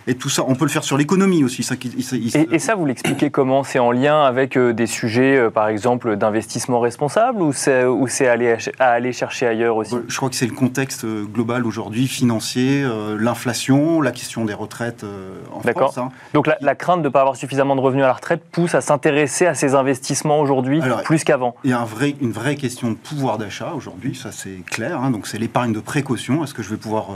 Et 0.06 0.14
tout 0.14 0.28
ça, 0.28 0.44
on 0.46 0.54
peut 0.54 0.64
le 0.64 0.70
faire 0.70 0.84
sur 0.84 0.96
l'économie 0.96 1.42
aussi. 1.42 1.62
Ça, 1.62 1.74
il, 1.82 1.98
il, 1.98 2.36
et, 2.36 2.48
et, 2.52 2.58
ça, 2.58 2.74
vous 2.74 2.86
l'expliquez 2.86 3.30
comment? 3.30 3.64
C'est 3.64 3.78
en 3.78 3.90
lien 3.90 4.22
avec 4.22 4.56
euh, 4.56 4.72
des 4.72 4.86
sujets, 4.86 5.36
euh, 5.36 5.50
par 5.50 5.68
exemple, 5.68 6.16
d'investissement 6.16 6.80
responsable 6.80 7.42
ou 7.42 7.52
c'est 7.52 8.28
aller 8.28 8.56
à 8.78 8.90
aller 8.90 9.12
chercher 9.12 9.46
ailleurs 9.46 9.76
aussi? 9.76 9.96
Je 10.06 10.16
crois 10.16 10.28
que 10.30 10.36
c'est 10.36 10.46
le 10.46 10.54
contexte 10.54 11.04
euh, 11.04 11.24
global 11.24 11.66
aujourd'hui, 11.66 12.06
financier, 12.06 12.82
euh, 12.84 13.16
l'inflation, 13.18 14.00
la 14.00 14.12
question 14.12 14.44
des 14.44 14.54
retraites 14.54 15.04
euh, 15.04 15.34
en 15.52 15.60
France. 15.60 15.98
Hein. 15.98 16.10
Donc 16.34 16.46
la, 16.46 16.56
la, 16.60 16.74
crainte 16.74 17.00
de 17.00 17.08
ne 17.08 17.12
pas 17.12 17.20
avoir 17.20 17.36
suffisamment 17.36 17.76
de 17.76 17.80
revenus 17.80 18.04
à 18.04 18.08
la 18.08 18.14
retraite 18.14 18.42
pousse 18.50 18.74
à 18.74 18.80
s'intéresser 18.80 19.46
à 19.46 19.54
ces 19.54 19.74
investissements 19.74 20.40
aujourd'hui 20.40 20.80
plus 21.04 21.24
qu'avant. 21.24 21.56
Il 21.64 21.70
y 21.70 21.72
a 21.72 21.80
un 21.80 21.84
vrai, 21.84 22.14
une 22.20 22.32
vraie 22.32 22.56
question 22.56 22.90
de 22.90 22.96
pouvoir 22.96 23.38
d'achat 23.38 23.72
aujourd'hui, 23.74 24.14
ça 24.14 24.32
c'est 24.32 24.62
clair. 24.66 25.00
Hein, 25.00 25.10
donc 25.10 25.26
c'est 25.26 25.38
l'épargne 25.38 25.72
de 25.72 25.80
précaution. 25.80 26.44
Est-ce 26.44 26.54
que 26.54 26.62
je 26.62 26.70
vais 26.70 26.76
pouvoir 26.76 27.08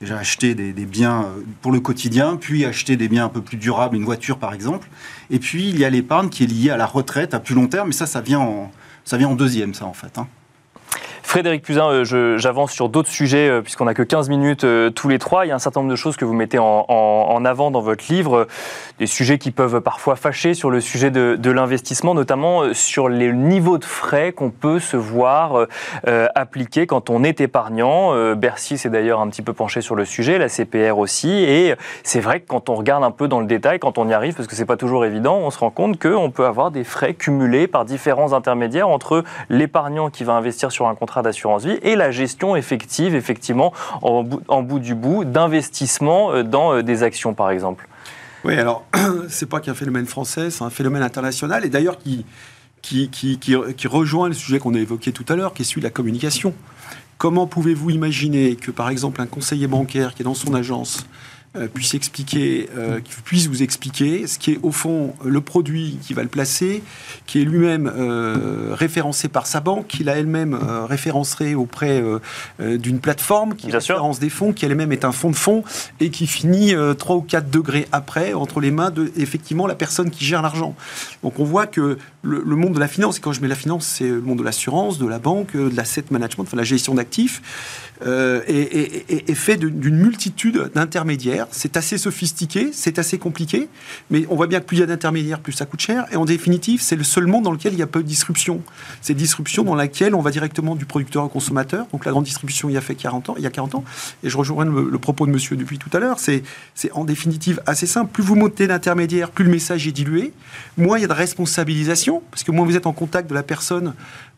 déjà 0.00 0.16
acheter 0.16 0.54
des, 0.54 0.72
des 0.72 0.84
biens 0.84 1.26
pour 1.60 1.72
le 1.72 1.80
quotidien 1.80 2.21
puis 2.36 2.64
acheter 2.64 2.96
des 2.96 3.08
biens 3.08 3.26
un 3.26 3.28
peu 3.28 3.42
plus 3.42 3.56
durables, 3.56 3.96
une 3.96 4.04
voiture 4.04 4.38
par 4.38 4.54
exemple. 4.54 4.88
Et 5.30 5.38
puis 5.38 5.68
il 5.68 5.78
y 5.78 5.84
a 5.84 5.90
l'épargne 5.90 6.28
qui 6.28 6.44
est 6.44 6.46
liée 6.46 6.70
à 6.70 6.76
la 6.76 6.86
retraite 6.86 7.34
à 7.34 7.40
plus 7.40 7.54
long 7.54 7.66
terme, 7.66 7.88
mais 7.88 7.94
ça, 7.94 8.06
ça 8.06 8.20
vient 8.20 8.40
en, 8.40 9.34
deuxième, 9.34 9.74
ça 9.74 9.86
en 9.86 9.92
fait. 9.92 10.18
Hein. 10.18 10.26
Frédéric 11.32 11.62
Puzin, 11.62 11.88
euh, 11.88 12.36
j'avance 12.36 12.72
sur 12.72 12.90
d'autres 12.90 13.08
sujets, 13.08 13.48
euh, 13.48 13.62
puisqu'on 13.62 13.86
n'a 13.86 13.94
que 13.94 14.02
15 14.02 14.28
minutes 14.28 14.64
euh, 14.64 14.90
tous 14.90 15.08
les 15.08 15.18
trois. 15.18 15.46
Il 15.46 15.48
y 15.48 15.50
a 15.50 15.54
un 15.54 15.58
certain 15.58 15.80
nombre 15.80 15.90
de 15.90 15.96
choses 15.96 16.18
que 16.18 16.26
vous 16.26 16.34
mettez 16.34 16.58
en, 16.58 17.44
avant 17.46 17.70
dans 17.70 17.80
votre 17.80 18.04
livre, 18.12 18.46
des 18.98 19.06
sujets 19.06 19.38
qui 19.38 19.50
peuvent 19.50 19.80
parfois 19.80 20.14
fâcher 20.14 20.52
sur 20.52 20.70
le 20.70 20.82
sujet 20.82 21.10
de, 21.10 21.50
l'investissement, 21.50 22.12
notamment 22.12 22.74
sur 22.74 23.08
les 23.08 23.32
niveaux 23.32 23.78
de 23.78 23.84
frais 23.86 24.32
qu'on 24.32 24.50
peut 24.50 24.78
se 24.78 24.98
voir 24.98 25.66
euh, 26.06 26.26
appliquer 26.34 26.86
quand 26.86 27.08
on 27.08 27.24
est 27.24 27.40
épargnant. 27.40 28.34
Bercy 28.34 28.76
s'est 28.76 28.90
d'ailleurs 28.90 29.22
un 29.22 29.28
petit 29.28 29.40
peu 29.40 29.54
penché 29.54 29.80
sur 29.80 29.94
le 29.94 30.04
sujet, 30.04 30.36
la 30.36 30.50
CPR 30.50 30.98
aussi, 30.98 31.30
et 31.30 31.74
c'est 32.02 32.20
vrai 32.20 32.40
que 32.40 32.46
quand 32.46 32.68
on 32.68 32.74
regarde 32.74 33.04
un 33.04 33.10
peu 33.10 33.26
dans 33.26 33.40
le 33.40 33.46
détail, 33.46 33.78
quand 33.78 33.96
on 33.96 34.06
y 34.06 34.12
arrive, 34.12 34.34
parce 34.34 34.48
que 34.48 34.54
c'est 34.54 34.66
pas 34.66 34.76
toujours 34.76 35.06
évident, 35.06 35.38
on 35.38 35.50
se 35.50 35.58
rend 35.58 35.70
compte 35.70 35.98
qu'on 35.98 36.30
peut 36.30 36.44
avoir 36.44 36.70
des 36.70 36.84
frais 36.84 37.14
cumulés 37.14 37.68
par 37.68 37.86
différents 37.86 38.34
intermédiaires 38.34 38.88
entre 38.88 39.24
l'épargnant 39.48 40.10
qui 40.10 40.24
va 40.24 40.34
investir 40.34 40.70
sur 40.70 40.88
un 40.88 40.94
contrat 40.94 41.21
d'assurance 41.22 41.64
vie 41.64 41.78
et 41.82 41.96
la 41.96 42.10
gestion 42.10 42.56
effective, 42.56 43.14
effectivement, 43.14 43.72
en 44.02 44.22
bout, 44.22 44.78
du 44.78 44.94
bout, 44.94 45.24
d'investissement 45.24 46.42
dans 46.42 46.82
des 46.82 47.02
actions, 47.02 47.34
par 47.34 47.50
exemple. 47.50 47.88
Oui, 48.44 48.58
alors, 48.58 48.84
c'est 49.28 49.48
pas 49.48 49.60
qu'un 49.60 49.74
phénomène 49.74 50.06
français, 50.06 50.50
c'est 50.50 50.64
un 50.64 50.70
phénomène 50.70 51.02
international, 51.02 51.64
et 51.64 51.68
d'ailleurs 51.68 51.98
qui, 51.98 52.24
qui, 52.82 53.08
qui, 53.08 53.38
qui, 53.38 53.56
qui 53.76 53.86
rejoint 53.86 54.28
le 54.28 54.34
sujet 54.34 54.58
qu'on 54.58 54.74
a 54.74 54.78
évoqué 54.78 55.12
tout 55.12 55.24
à 55.28 55.36
l'heure, 55.36 55.54
qui 55.54 55.62
est 55.62 55.64
celui 55.64 55.80
de 55.80 55.86
la 55.86 55.90
communication. 55.90 56.52
Comment 57.18 57.46
pouvez-vous 57.46 57.90
imaginer 57.90 58.56
que, 58.56 58.72
par 58.72 58.88
exemple, 58.88 59.20
un 59.20 59.26
conseiller 59.26 59.68
bancaire 59.68 60.14
qui 60.14 60.22
est 60.22 60.24
dans 60.24 60.34
son 60.34 60.54
agence 60.54 61.06
euh, 61.06 61.06
puisse 61.74 61.94
expliquer, 61.94 62.68
euh, 62.76 63.00
puisse 63.24 63.46
vous 63.46 63.62
expliquer 63.62 64.26
ce 64.26 64.38
qui 64.38 64.52
est 64.52 64.58
au 64.62 64.72
fond 64.72 65.14
le 65.24 65.40
produit 65.40 65.98
qui 66.00 66.14
va 66.14 66.22
le 66.22 66.28
placer, 66.28 66.82
qui 67.26 67.42
est 67.42 67.44
lui-même 67.44 67.92
euh, 67.94 68.68
référencé 68.72 69.28
par 69.28 69.46
sa 69.46 69.60
banque, 69.60 69.86
qu'il 69.86 70.08
a 70.08 70.16
elle-même 70.16 70.54
euh, 70.54 70.86
référencerait 70.86 71.54
auprès 71.54 72.02
euh, 72.02 72.78
d'une 72.78 73.00
plateforme 73.00 73.54
qui 73.54 73.66
Bien 73.66 73.78
référence 73.78 74.16
sûr. 74.16 74.20
des 74.22 74.30
fonds, 74.30 74.52
qui 74.52 74.64
elle-même 74.64 74.92
est 74.92 75.04
un 75.04 75.12
fonds 75.12 75.30
de 75.30 75.36
fonds 75.36 75.62
et 76.00 76.10
qui 76.10 76.26
finit 76.26 76.74
3 76.98 77.16
ou 77.16 77.20
4 77.20 77.50
degrés 77.50 77.86
après 77.92 78.32
entre 78.32 78.60
les 78.60 78.70
mains 78.70 78.90
de 78.90 79.12
effectivement 79.16 79.66
la 79.66 79.74
personne 79.74 80.10
qui 80.10 80.24
gère 80.24 80.42
l'argent. 80.42 80.74
Donc 81.22 81.38
on 81.38 81.44
voit 81.44 81.66
que 81.66 81.98
le, 82.22 82.56
monde 82.56 82.74
de 82.74 82.80
la 82.80 82.88
finance, 82.88 83.18
et 83.18 83.20
quand 83.20 83.32
je 83.32 83.40
mets 83.40 83.48
la 83.48 83.56
finance, 83.56 83.86
c'est 83.86 84.08
le 84.08 84.20
monde 84.20 84.38
de 84.38 84.44
l'assurance, 84.44 84.98
de 84.98 85.06
la 85.06 85.18
banque, 85.18 85.56
de 85.56 85.74
l'asset 85.74 86.04
management, 86.10 86.44
enfin 86.44 86.56
la 86.56 86.62
gestion 86.62 86.94
d'actifs, 86.94 87.42
euh, 88.06 88.40
fait 89.34 89.56
d'une 89.56 89.96
multitude 89.96 90.70
d'intermédiaires. 90.74 91.46
C'est 91.50 91.76
assez 91.76 91.98
sophistiqué, 91.98 92.70
c'est 92.72 92.98
assez 92.98 93.18
compliqué, 93.18 93.68
mais 94.10 94.24
on 94.30 94.36
voit 94.36 94.46
bien 94.46 94.60
que 94.60 94.66
plus 94.66 94.78
il 94.78 94.80
y 94.80 94.82
a 94.82 94.86
d'intermédiaires, 94.86 95.40
plus 95.40 95.52
ça 95.52 95.66
coûte 95.66 95.80
cher. 95.80 96.06
Et 96.12 96.16
en 96.16 96.24
définitive, 96.24 96.80
c'est 96.80 96.96
le 96.96 97.04
seul 97.04 97.26
monde 97.26 97.44
dans 97.44 97.52
lequel 97.52 97.72
il 97.72 97.78
y 97.78 97.82
a 97.82 97.86
peu 97.86 98.02
de 98.02 98.08
disruption. 98.08 98.62
C'est 99.00 99.14
disruption 99.14 99.64
dans 99.64 99.74
laquelle 99.74 100.14
on 100.14 100.20
va 100.20 100.30
directement 100.30 100.76
du 100.76 100.86
producteur 100.86 101.24
au 101.24 101.28
consommateur. 101.28 101.86
Donc 101.92 102.04
la 102.04 102.12
grande 102.12 102.24
distribution, 102.24 102.68
il 102.68 102.74
y 102.74 102.76
a 102.76 102.80
fait 102.80 102.94
40 102.94 103.30
ans, 103.30 103.34
il 103.36 103.42
y 103.42 103.46
a 103.46 103.50
40 103.50 103.76
ans. 103.76 103.84
Et 104.22 104.28
je 104.28 104.36
rejoins 104.36 104.64
le, 104.64 104.88
le 104.90 104.98
propos 104.98 105.26
de 105.26 105.32
Monsieur 105.32 105.56
depuis 105.56 105.78
tout 105.78 105.90
à 105.92 105.98
l'heure. 105.98 106.18
C'est 106.18 106.42
en 106.92 107.04
définitive 107.04 107.62
assez 107.66 107.86
simple. 107.86 108.10
Plus 108.12 108.22
vous 108.22 108.36
montez 108.36 108.66
d'intermédiaires, 108.66 109.30
plus 109.30 109.44
le 109.44 109.50
message 109.50 109.86
est 109.86 109.92
dilué, 109.92 110.32
moins 110.76 110.98
il 110.98 111.02
y 111.02 111.04
a 111.04 111.08
de 111.08 111.12
responsabilisation, 111.12 112.11
parce 112.20 112.42
que 112.42 112.50
moins 112.50 112.66
vous 112.66 112.76
êtes 112.76 112.86
en 112.86 112.92
contact 112.92 113.30
de 113.30 113.34
la 113.34 113.42
personne 113.42 113.94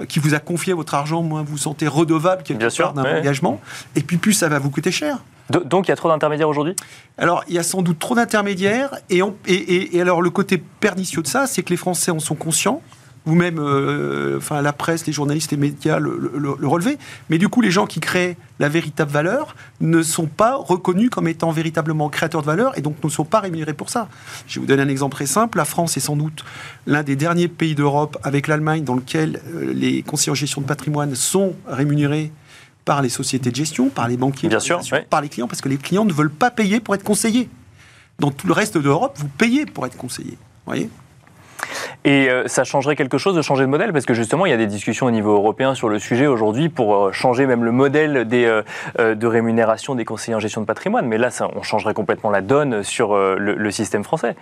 qui 0.09 0.19
vous 0.19 0.35
a 0.35 0.39
confié 0.39 0.73
votre 0.73 0.95
argent, 0.95 1.23
moins 1.23 1.43
vous 1.43 1.53
vous 1.53 1.59
sentez 1.59 1.89
redevable 1.89 2.43
quelque 2.43 2.77
part 2.77 2.93
d'un 2.93 3.03
ouais. 3.03 3.19
engagement. 3.19 3.61
Et 3.97 4.03
puis 4.03 4.19
plus 4.19 4.35
ça 4.35 4.49
va 4.49 4.59
vous 4.59 4.71
coûter 4.71 4.93
cher. 4.93 5.19
Donc 5.51 5.89
il 5.89 5.91
y 5.91 5.93
a 5.93 5.97
trop 5.97 6.09
d'intermédiaires 6.09 6.49
aujourd'hui? 6.49 6.75
Alors 7.19 7.45
il 7.49 7.55
y 7.55 7.59
a 7.59 7.63
sans 7.63 7.83
doute 7.83 7.99
trop 7.99 8.15
d'intermédiaires. 8.15 8.97
Et, 9.11 9.21
et, 9.47 9.55
et, 9.55 9.97
et, 9.97 10.01
alors 10.01 10.23
le 10.23 10.31
côté 10.31 10.63
pernicieux 10.81 11.23
de 11.23 11.27
ça, 11.27 11.47
c'est 11.47 11.63
que 11.63 11.71
les 11.71 11.77
Français 11.77 12.11
en 12.11 12.19
sont 12.19 12.35
conscients. 12.35 12.81
Vous-même, 13.27 13.59
euh, 13.59 14.37
enfin 14.37 14.61
la 14.61 14.75
presse, 14.75 15.07
les 15.07 15.13
journalistes, 15.13 15.51
les 15.51 15.57
médias 15.57 15.99
le, 15.99 16.19
le, 16.35 16.57
le 16.59 16.69
relevaient. 16.69 16.99
Mais 17.31 17.39
du 17.39 17.49
coup, 17.49 17.63
les 17.63 17.71
gens 17.71 17.87
qui 17.87 17.99
créent 18.01 18.37
la 18.59 18.69
véritable 18.69 19.11
valeur 19.11 19.57
ne 19.81 20.03
sont 20.03 20.27
pas 20.27 20.57
reconnus 20.57 21.09
comme 21.11 21.27
étant 21.27 21.51
véritablement 21.51 22.11
créateurs 22.11 22.43
de 22.43 22.47
valeur 22.47 22.77
et 22.77 22.83
donc 22.83 23.03
ne 23.03 23.09
sont 23.09 23.25
pas 23.25 23.41
rémunérés 23.41 23.73
pour 23.73 23.89
ça. 23.89 24.09
Je 24.47 24.57
vais 24.57 24.61
vous 24.61 24.67
donner 24.67 24.83
un 24.83 24.89
exemple 24.89 25.15
très 25.15 25.27
simple. 25.27 25.57
La 25.57 25.65
France 25.65 25.97
est 25.97 26.01
sans 26.01 26.17
doute 26.17 26.45
l'un 26.87 27.03
des 27.03 27.17
derniers 27.17 27.49
pays 27.49 27.75
d'Europe 27.75 28.19
avec 28.23 28.47
l'Allemagne 28.47 28.85
dans 28.85 28.95
lequel 28.95 29.41
euh, 29.55 29.73
les 29.73 30.03
conseillers 30.03 30.33
en 30.33 30.35
gestion 30.35 30.61
de 30.61 30.67
patrimoine 30.67 31.15
sont 31.15 31.55
rémunérés 31.67 32.31
par 32.85 33.01
les 33.01 33.09
sociétés 33.09 33.51
de 33.51 33.57
gestion, 33.57 33.89
par 33.89 34.07
les 34.09 34.19
banquiers, 34.19 34.51
Bien 34.51 34.61
sûr, 34.61 34.83
oui. 34.93 34.99
par 35.09 35.23
les 35.23 35.31
clients, 35.31 35.49
parce 35.49 35.63
que 35.63 35.71
les 35.71 35.79
clients 35.79 36.05
ne 36.05 36.13
veulent 36.13 36.29
pas 36.31 36.51
payer 36.51 36.81
pour 36.81 36.95
être 36.95 37.03
conseillés. 37.03 37.49
Dans 38.19 38.31
tout 38.31 38.47
le 38.47 38.53
reste 38.53 38.77
de 38.77 38.83
l'Europe, 38.85 39.15
vous 39.17 39.29
payez 39.29 39.65
pour 39.65 39.87
être 39.87 39.97
conseillé. 39.97 40.37
voyez? 40.67 40.91
Et 42.05 42.29
euh, 42.29 42.47
ça 42.47 42.65
changerait 42.65 42.97
quelque 42.97 43.19
chose 43.19 43.35
de 43.35 43.43
changer 43.43 43.65
de 43.65 43.69
modèle? 43.69 43.93
Parce 43.93 44.07
que 44.07 44.15
justement, 44.15 44.47
il 44.47 44.51
y 44.51 44.53
a 44.53 44.57
des 44.57 44.67
discussions 44.67 45.07
au 45.07 45.11
niveau 45.11 45.35
européen 45.35 45.75
sur 45.75 45.89
le 45.89 45.99
sujet 45.99 46.27
aujourd'hui 46.27 46.69
pour 46.69 46.97
euh, 46.97 47.13
changer 47.13 47.47
même 47.47 47.65
le 47.65 47.73
modèle 47.73 48.29
euh, 48.33 49.15
de 49.15 49.27
rémunération 49.27 49.95
des 49.95 50.05
conseillers 50.05 50.35
en 50.35 50.41
gestion 50.41 50.61
de 50.61 50.67
patrimoine. 50.67 51.07
Mais 51.07 51.19
là, 51.19 51.31
on 51.55 51.63
changerait 51.63 51.95
complètement 51.95 52.31
la 52.31 52.41
donne 52.41 52.83
sur 52.83 53.17
le, 53.17 53.37
le, 53.37 53.71
système 53.71 54.05
français. 54.05 54.37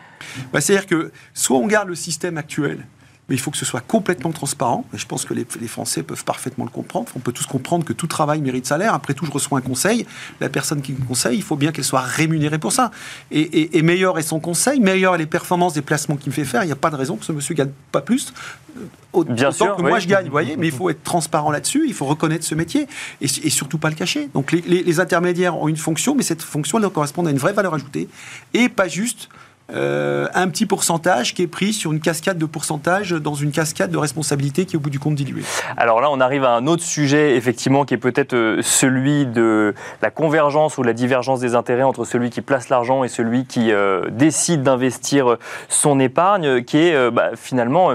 Bah, 0.52 0.60
C'est-à-dire 0.60 0.86
que 0.86 1.12
soit 1.34 1.58
on 1.58 1.66
garde 1.66 1.88
le 1.88 1.94
système 1.94 2.36
actuel, 2.36 2.84
mais 3.32 3.36
il 3.36 3.40
faut 3.40 3.50
que 3.50 3.56
ce 3.56 3.64
soit 3.64 3.80
complètement 3.80 4.30
transparent. 4.30 4.84
Et 4.92 4.98
je 4.98 5.06
pense 5.06 5.24
que 5.24 5.32
les, 5.32 5.46
les 5.58 5.66
Français 5.66 6.02
peuvent 6.02 6.22
parfaitement 6.22 6.66
le 6.66 6.70
comprendre. 6.70 7.06
On 7.16 7.18
peut 7.18 7.32
tous 7.32 7.46
comprendre 7.46 7.82
que 7.82 7.94
tout 7.94 8.06
travail 8.06 8.42
mérite 8.42 8.66
salaire. 8.66 8.92
Après 8.92 9.14
tout, 9.14 9.24
je 9.24 9.30
reçois 9.30 9.58
un 9.58 9.62
conseil. 9.62 10.06
La 10.38 10.50
personne 10.50 10.82
qui 10.82 10.92
me 10.92 11.02
conseille, 11.02 11.38
il 11.38 11.42
faut 11.42 11.56
bien 11.56 11.72
qu'elle 11.72 11.86
soit 11.86 12.02
rémunérée 12.02 12.58
pour 12.58 12.72
ça. 12.72 12.90
Et, 13.30 13.78
et, 13.78 13.80
meilleur 13.80 14.18
est 14.18 14.22
son 14.22 14.38
conseil, 14.38 14.80
meilleur 14.80 15.14
est 15.14 15.18
les 15.18 15.24
performances 15.24 15.72
des 15.72 15.80
placements 15.80 16.16
qu'il 16.16 16.28
me 16.28 16.34
fait 16.34 16.44
faire. 16.44 16.62
Il 16.62 16.66
n'y 16.66 16.72
a 16.72 16.76
pas 16.76 16.90
de 16.90 16.96
raison 16.96 17.16
que 17.16 17.24
ce 17.24 17.32
monsieur 17.32 17.54
gagne 17.54 17.70
pas 17.90 18.02
plus. 18.02 18.34
Euh, 18.76 19.24
bien 19.24 19.48
autant 19.48 19.52
sûr, 19.52 19.76
que 19.76 19.82
moi 19.82 19.98
je 19.98 20.08
gagne, 20.08 20.26
vous 20.26 20.30
voyez, 20.30 20.58
mais 20.58 20.66
il 20.66 20.72
faut 20.72 20.90
être 20.90 21.02
transparent 21.02 21.50
là-dessus, 21.50 21.84
il 21.86 21.94
faut 21.94 22.06
reconnaître 22.06 22.44
ce 22.44 22.54
métier 22.54 22.86
et, 23.22 23.24
et 23.24 23.50
surtout 23.50 23.78
pas 23.78 23.88
le 23.88 23.94
cacher. 23.94 24.28
Donc 24.34 24.52
les, 24.52 24.60
les, 24.60 24.82
les 24.82 25.00
intermédiaires 25.00 25.56
ont 25.58 25.68
une 25.68 25.76
fonction, 25.78 26.14
mais 26.14 26.22
cette 26.22 26.42
fonction 26.42 26.76
elle 26.76 26.82
doit 26.82 26.90
correspondre 26.90 27.28
à 27.28 27.30
une 27.30 27.38
vraie 27.38 27.54
valeur 27.54 27.72
ajoutée 27.72 28.08
et 28.52 28.68
pas 28.68 28.88
juste 28.88 29.30
euh, 29.74 30.28
un 30.34 30.48
petit 30.48 30.66
pourcentage 30.66 31.34
qui 31.34 31.42
est 31.42 31.46
pris 31.46 31.72
sur 31.72 31.92
une 31.92 32.00
cascade 32.00 32.38
de 32.38 32.46
pourcentage 32.46 33.12
dans 33.12 33.34
une 33.34 33.52
cascade 33.52 33.90
de 33.90 33.96
responsabilité 33.96 34.66
qui 34.66 34.74
est 34.74 34.76
au 34.76 34.80
bout 34.80 34.90
du 34.90 34.98
compte 34.98 35.14
diluée. 35.14 35.44
Alors 35.76 36.00
là, 36.00 36.10
on 36.10 36.20
arrive 36.20 36.44
à 36.44 36.50
un 36.50 36.66
autre 36.66 36.82
sujet, 36.82 37.36
effectivement, 37.36 37.84
qui 37.84 37.94
est 37.94 37.98
peut-être 37.98 38.34
euh, 38.34 38.60
celui 38.62 39.26
de 39.26 39.74
la 40.00 40.10
convergence 40.10 40.78
ou 40.78 40.82
la 40.82 40.92
divergence 40.92 41.40
des 41.40 41.54
intérêts 41.54 41.82
entre 41.82 42.04
celui 42.04 42.30
qui 42.30 42.40
place 42.40 42.68
l'argent 42.68 43.04
et 43.04 43.08
celui 43.08 43.46
qui 43.46 43.72
euh, 43.72 44.08
décide 44.10 44.62
d'investir 44.62 45.36
son 45.68 46.00
épargne, 46.00 46.62
qui 46.64 46.78
est 46.78 47.10
bah, 47.10 47.30
finalement 47.34 47.92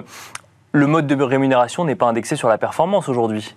le 0.72 0.88
mode 0.88 1.08
de 1.08 1.24
rémunération 1.24 1.86
n'est 1.86 1.96
pas 1.96 2.08
indexé 2.08 2.36
sur 2.36 2.50
la 2.50 2.58
performance 2.58 3.10
aujourd'hui. 3.10 3.56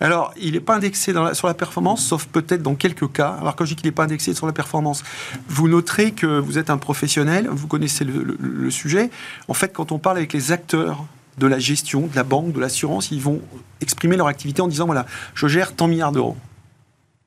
Alors, 0.00 0.34
il 0.36 0.52
n'est 0.52 0.60
pas 0.60 0.76
indexé 0.76 1.14
sur 1.32 1.46
la 1.46 1.54
performance, 1.54 2.04
sauf 2.04 2.26
peut-être 2.26 2.62
dans 2.62 2.74
quelques 2.74 3.10
cas. 3.12 3.36
Alors, 3.40 3.56
quand 3.56 3.64
je 3.64 3.70
dis 3.70 3.76
qu'il 3.76 3.86
n'est 3.86 3.94
pas 3.94 4.04
indexé 4.04 4.34
sur 4.34 4.46
la 4.46 4.52
performance, 4.52 5.02
vous 5.48 5.68
noterez 5.68 6.12
que 6.12 6.38
vous 6.38 6.58
êtes 6.58 6.68
un 6.68 6.76
professionnel, 6.76 7.48
vous 7.50 7.66
connaissez 7.66 8.04
le, 8.04 8.70
sujet. 8.70 9.10
En 9.48 9.54
fait, 9.54 9.72
quand 9.72 9.92
on 9.92 9.98
parle 9.98 10.18
avec 10.18 10.32
les 10.32 10.52
acteurs 10.52 11.04
de 11.38 11.46
la 11.46 11.58
gestion, 11.58 12.08
de 12.08 12.16
la 12.16 12.24
banque, 12.24 12.52
de 12.52 12.60
l'assurance, 12.60 13.10
ils 13.10 13.20
vont 13.20 13.40
exprimer 13.80 14.16
leur 14.16 14.26
activité 14.26 14.60
en 14.60 14.68
disant 14.68 14.86
voilà, 14.86 15.06
je 15.34 15.46
gère 15.46 15.74
tant 15.74 15.86
milliards 15.86 16.12
d'euros. 16.12 16.36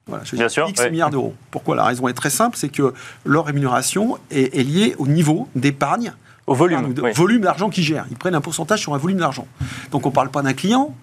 Voilà, 0.07 0.23
je 0.23 0.35
Bien 0.35 0.49
sûr, 0.49 0.67
X 0.67 0.89
milliards 0.89 1.11
d'euros. 1.11 1.35
Pourquoi? 1.51 1.75
La 1.75 1.85
raison 1.85 2.07
est 2.07 2.13
très 2.13 2.31
simple, 2.31 2.57
c'est 2.57 2.69
que 2.69 2.93
leur 3.25 3.45
rémunération 3.45 4.17
est, 4.31 4.55
liée 4.63 4.95
au 4.97 5.07
niveau 5.07 5.47
d'épargne. 5.55 6.13
Au 6.47 6.55
volume. 6.55 6.93
volume 7.13 7.41
d'argent 7.41 7.69
qu'ils 7.69 7.83
gèrent. 7.83 8.07
Ils 8.09 8.17
prennent 8.17 8.33
un 8.33 8.41
pourcentage 8.41 8.79
sur 8.79 8.95
un 8.95 8.97
volume 8.97 9.19
d'argent. 9.19 9.47
Donc 9.91 10.07
on 10.07 10.09
ne 10.09 10.13
parle 10.15 10.31
pas 10.31 10.41
d'un 10.41 10.53
client, 10.53 10.95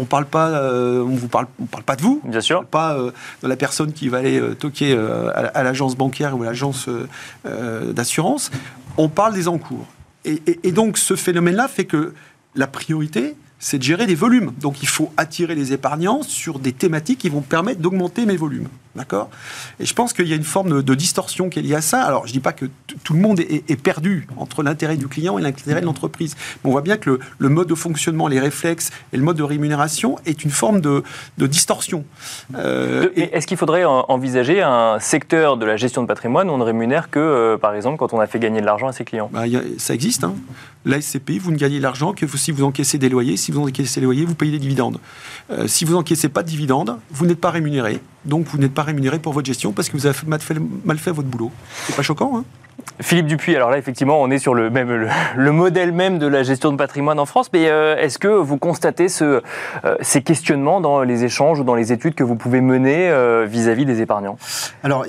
on 0.00 0.06
parle 0.06 0.24
pas, 0.24 0.48
euh, 0.48 1.02
on 1.02 1.14
vous 1.14 1.28
parle, 1.28 1.46
on 1.60 1.66
parle 1.66 1.84
pas 1.84 1.94
de 1.94 2.00
vous. 2.00 2.22
Bien 2.24 2.40
sûr. 2.40 2.64
pas 2.64 2.94
euh, 2.94 3.10
de 3.42 3.48
la 3.48 3.56
personne 3.56 3.92
qui 3.92 4.08
va 4.08 4.18
aller 4.18 4.40
euh, 4.40 4.54
toquer 4.54 4.96
à, 5.34 5.62
l'agence 5.62 5.94
bancaire 5.94 6.36
ou 6.36 6.42
à 6.42 6.46
l'agence 6.46 6.88
d'assurance. 7.44 8.50
On 8.96 9.08
parle 9.08 9.34
des 9.34 9.46
encours. 9.46 9.86
et 10.24 10.72
donc 10.72 10.96
ce 10.96 11.16
phénomène-là 11.16 11.68
fait 11.68 11.84
que 11.84 12.14
la 12.54 12.66
priorité, 12.66 13.36
c'est 13.58 13.78
de 13.78 13.82
gérer 13.82 14.06
des 14.06 14.14
volumes. 14.14 14.52
Donc 14.58 14.82
il 14.82 14.88
faut 14.88 15.12
attirer 15.16 15.54
les 15.54 15.72
épargnants 15.72 16.22
sur 16.22 16.58
des 16.58 16.72
thématiques 16.72 17.18
qui 17.18 17.28
vont 17.28 17.42
permettre 17.42 17.80
d'augmenter 17.80 18.24
mes 18.26 18.36
volumes. 18.36 18.68
D'accord? 18.96 19.30
Et 19.78 19.86
je 19.86 19.94
pense 19.94 20.12
qu'il 20.12 20.26
y 20.26 20.32
a 20.32 20.36
une 20.36 20.42
forme 20.42 20.82
de, 20.82 20.94
distorsion 20.94 21.48
qui 21.48 21.60
est 21.60 21.62
liée 21.62 21.76
à 21.76 21.80
ça. 21.80 22.02
Alors, 22.02 22.26
je 22.26 22.30
ne 22.30 22.34
dis 22.34 22.40
pas 22.40 22.52
que 22.52 22.66
tout 23.04 23.12
le 23.12 23.20
monde 23.20 23.38
est, 23.40 23.80
perdu 23.80 24.26
entre 24.36 24.62
l'intérêt 24.62 24.96
du 24.96 25.06
client 25.06 25.38
et 25.38 25.42
l'intérêt 25.42 25.80
de 25.80 25.86
l'entreprise. 25.86 26.34
Mais 26.62 26.68
on 26.68 26.72
voit 26.72 26.82
bien 26.82 26.96
que 26.96 27.20
le, 27.38 27.48
mode 27.48 27.68
de 27.68 27.74
fonctionnement, 27.74 28.26
les 28.26 28.40
réflexes 28.40 28.90
et 29.12 29.16
le 29.16 29.22
mode 29.22 29.36
de 29.36 29.44
rémunération 29.44 30.16
est 30.26 30.44
une 30.44 30.50
forme 30.50 30.80
de, 30.80 31.02
distorsion. 31.38 32.04
Euh, 32.56 33.10
est-ce 33.14 33.46
qu'il 33.46 33.56
faudrait 33.56 33.84
envisager 33.84 34.60
un 34.62 34.98
secteur 34.98 35.56
de 35.56 35.64
la 35.64 35.76
gestion 35.76 36.02
de 36.02 36.06
patrimoine 36.06 36.50
où 36.50 36.52
on 36.52 36.58
ne 36.58 36.64
rémunère 36.64 37.10
que, 37.10 37.18
euh, 37.18 37.56
par 37.56 37.74
exemple, 37.74 37.96
quand 37.96 38.12
on 38.12 38.20
a 38.20 38.26
fait 38.26 38.38
gagner 38.38 38.60
de 38.60 38.66
l'argent 38.66 38.88
à 38.88 38.92
ses 38.92 39.04
clients? 39.04 39.30
Bah, 39.32 39.44
Ça 39.78 39.94
existe. 39.94 40.24
Hein. 40.24 40.34
La 40.84 41.00
SCPI, 41.00 41.38
vous 41.38 41.50
ne 41.50 41.56
gagnez 41.56 41.76
de 41.76 41.82
l'argent 41.82 42.14
que 42.14 42.26
si 42.26 42.52
vous 42.52 42.64
encaissez 42.64 42.96
des 42.96 43.10
loyers. 43.10 43.36
Si 43.36 43.52
vous 43.52 43.60
encaissez 43.60 44.00
des 44.00 44.06
loyers, 44.06 44.24
vous 44.24 44.34
payez 44.34 44.52
des 44.52 44.58
dividendes. 44.58 44.98
Euh, 45.50 45.66
si 45.66 45.84
vous 45.84 45.92
n'encaissez 45.92 46.30
pas 46.30 46.42
de 46.42 46.48
dividendes, 46.48 46.98
vous 47.10 47.26
n'êtes 47.26 47.40
pas 47.40 47.50
rémunéré. 47.50 48.00
Donc 48.24 48.46
vous 48.46 48.58
n'êtes 48.58 48.72
pas 48.72 48.79
rémunéré 48.82 49.18
pour 49.18 49.32
votre 49.32 49.46
gestion 49.46 49.72
parce 49.72 49.88
que 49.88 49.96
vous 49.96 50.06
avez 50.06 50.18
mal 50.26 50.40
fait, 50.40 50.56
mal 50.84 50.98
fait 50.98 51.10
votre 51.10 51.28
boulot. 51.28 51.50
C'est 51.86 51.96
pas 51.96 52.02
choquant, 52.02 52.38
hein? 52.38 52.44
Philippe 53.00 53.26
Dupuis, 53.26 53.56
alors 53.56 53.70
là, 53.70 53.78
effectivement, 53.78 54.20
on 54.20 54.30
est 54.30 54.38
sur 54.38 54.54
le, 54.54 54.70
même, 54.70 55.08
le, 55.36 55.52
modèle 55.52 55.92
même 55.92 56.18
de 56.18 56.26
la 56.26 56.42
gestion 56.42 56.72
de 56.72 56.76
patrimoine 56.76 57.18
en 57.18 57.26
France, 57.26 57.50
mais 57.52 57.68
euh, 57.68 57.96
est-ce 57.96 58.18
que 58.18 58.28
vous 58.28 58.58
constatez 58.58 59.08
ce, 59.08 59.42
euh, 59.84 59.96
ces 60.00 60.22
questionnements 60.22 60.80
dans 60.80 61.02
les 61.02 61.24
échanges 61.24 61.60
ou 61.60 61.64
dans 61.64 61.74
les 61.74 61.92
études 61.92 62.14
que 62.14 62.24
vous 62.24 62.36
pouvez 62.36 62.60
mener 62.60 63.08
euh, 63.10 63.46
vis-à-vis 63.48 63.84
des 63.84 64.00
épargnants? 64.00 64.36
Alors, 64.82 65.06